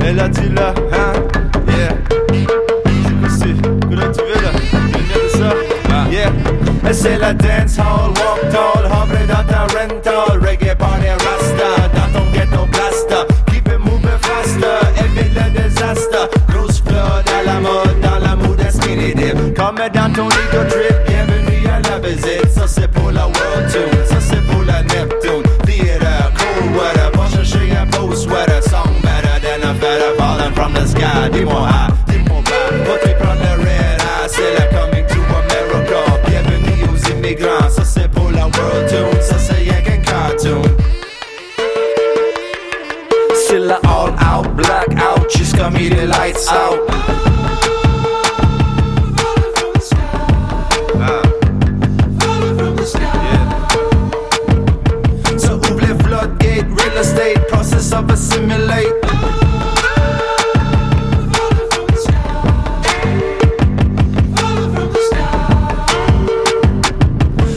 [0.05, 0.75] Et là tu l'as.
[0.93, 1.12] Hein?
[1.68, 1.95] Yeah.
[3.05, 3.55] C'est quoi c'est?
[3.81, 4.51] Comment tu veux là?
[4.59, 6.11] Tu veux de ça?
[6.11, 6.33] Yeah.
[6.91, 10.64] Et c'est la dance hall, walk tall, hovre dans ta rental, reggae
[22.15, 27.11] visite, ça c'est pour la world tune, ça c'est pour la Neptune, theater, cool weather,
[27.15, 31.69] va chercher un beau sweater, song better than a feather falling from the sky, dis-moi
[31.69, 37.11] ah, dis-moi bas, va-tu prendre le red eye, c'est la coming to America, bienvenue aux
[37.11, 40.62] immigrants, ça c'est pour la world tune, ça c'est rien qu'un cartoon.
[43.49, 47.34] C'est la all out, black out, jusqu'à midi lights out.
[57.15, 58.87] state, process of assimilate.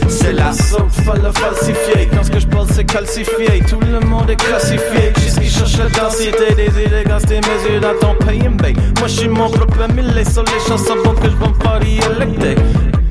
[0.08, 4.30] C'est la soupe folle falsifiée, quand ce que je pense c'est calcifié, tout le monde
[4.30, 5.12] est classifié.
[5.16, 8.48] J'suis ce qui cherche la densité des idées gastées, mesures dans ton pays,
[8.98, 12.97] Moi j'suis mon propre mille, sur les chansons que je vais me faire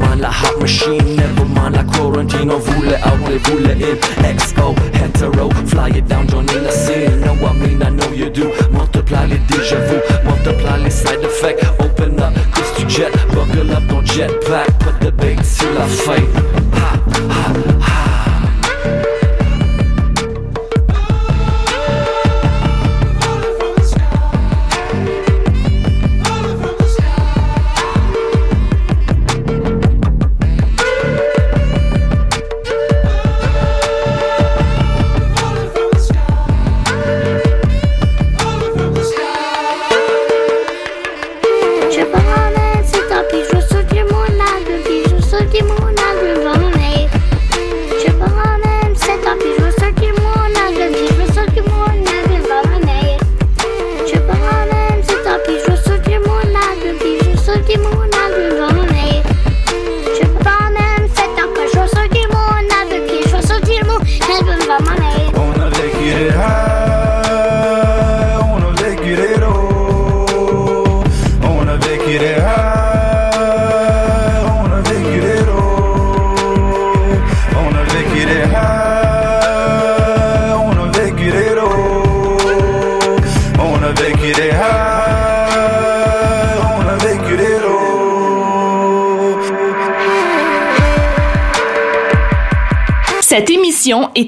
[0.00, 1.16] mind la hot machine.
[1.16, 3.96] Never mind la quarantine On voulait out, on voulait in.
[4.36, 7.20] XO, hetero Fly it down, Johnny la scene.
[7.20, 8.50] Know I mean, I know you do.
[8.70, 11.64] Multiply the déjà vu Multiply the side effect.
[11.80, 16.28] Open up, cause tu jet Buckle up ton jetpack Put the bait sur la feuille
[16.72, 16.92] Ha,
[17.28, 18.09] ha, ha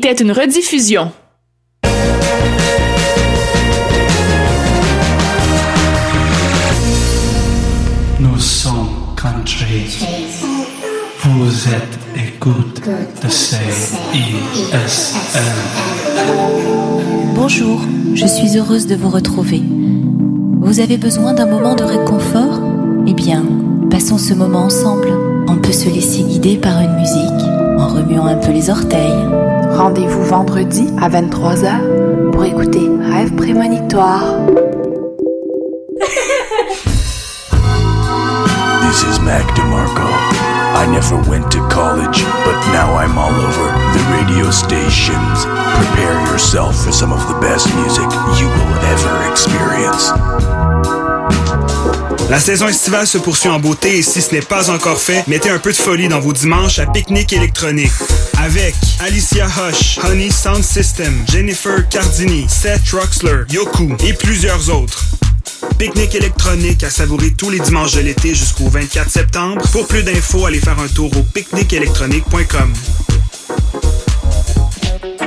[0.04, 1.12] était une rediffusion.
[8.18, 10.04] Nous sommes country.
[11.20, 12.82] Vous êtes écoute
[13.22, 13.58] de CISM.
[17.36, 17.80] Bonjour,
[18.14, 19.62] je suis heureuse de vous retrouver.
[20.62, 22.60] Vous avez besoin d'un moment de réconfort?
[23.06, 23.44] Eh bien,
[23.88, 25.10] passons ce moment ensemble.
[25.46, 29.26] On peut se laisser guider par une musique en remuant un peu les orteils.
[29.76, 34.22] Rendez-vous vendredi à 23h pour écouter Rêve prémonitoire.
[38.82, 40.06] This is Mac DeMarco.
[40.74, 45.46] I never went to college, but now I'm all over the radio stations.
[45.76, 48.08] Prepare yourself for some of the best music
[48.38, 50.61] you will ever experience.
[52.30, 55.50] La saison estivale se poursuit en beauté et si ce n'est pas encore fait, mettez
[55.50, 57.92] un peu de folie dans vos dimanches à pique-nique électronique.
[58.38, 65.04] Avec Alicia Hush, Honey Sound System, Jennifer Cardini, Seth Roxler, Yoku et plusieurs autres.
[65.78, 69.62] Pique-nique électronique à savourer tous les dimanches de l'été jusqu'au 24 septembre.
[69.70, 72.72] Pour plus d'infos, allez faire un tour au pique-niqueélectronique.com.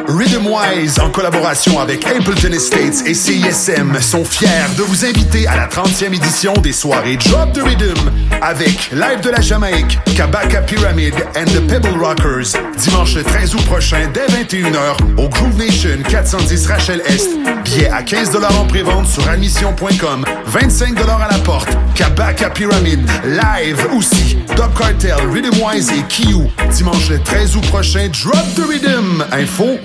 [0.07, 4.47] Rhythm Wise, en collaboration avec Appleton Estates et CISM, sont fiers
[4.77, 9.29] de vous inviter à la 30e édition des soirées Drop the Rhythm avec Live de
[9.29, 14.95] la Jamaïque, Kabaka Pyramid and the Pebble Rockers, dimanche le 13 août prochain dès 21h
[15.17, 17.29] au Groove Nation 410 Rachel Est.
[17.63, 21.69] Billets à 15 en prévente sur admission.com, 25 à la porte.
[21.95, 24.37] Kabaka Pyramid, live aussi.
[24.55, 28.07] Dub Cartel, Rhythm Wise et Kiyu, dimanche le 13 août prochain.
[28.09, 29.25] Drop the Rhythm.
[29.31, 29.79] Info.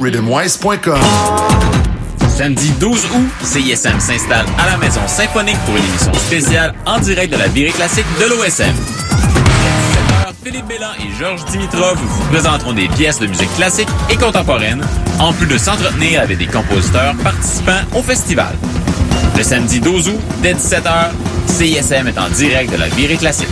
[2.29, 7.33] Samedi 12 août, CISM s'installe à la Maison Symphonique pour une émission spéciale en direct
[7.33, 8.75] de la virée classique de l'OSM.
[10.43, 14.83] Philippe Bélan et Georges Dimitrov vous présenteront des pièces de musique classique et contemporaine,
[15.21, 18.57] en plus de s'entretenir avec des compositeurs participants au festival.
[19.37, 21.11] Le samedi 12 août, dès 17h,
[21.47, 23.49] CISM est en direct de la virée classique.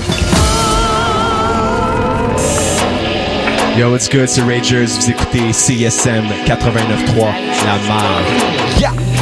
[3.79, 4.87] Yo, what's good, c'est Ragers.
[4.87, 8.81] Vous écoutez CSM 89.3, La.
[8.81, 9.18] Yeah!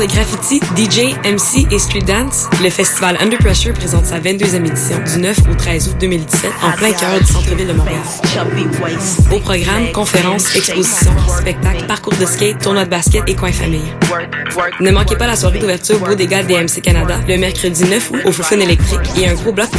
[0.00, 4.98] De graffiti, DJ, MC et street dance, le festival Under Pressure présente sa 22e édition
[5.04, 8.00] du 9 au 13 août 2017 en plein cœur du centre-ville de Montréal.
[9.30, 13.92] Au programme, conférences, expositions, spectacles, parcours de skate, tournois de basket et coins famille.
[14.80, 18.20] Ne manquez pas la soirée d'ouverture Beau des gars DMC Canada le mercredi 9 août
[18.24, 19.70] au Fofun électrique et un gros bloc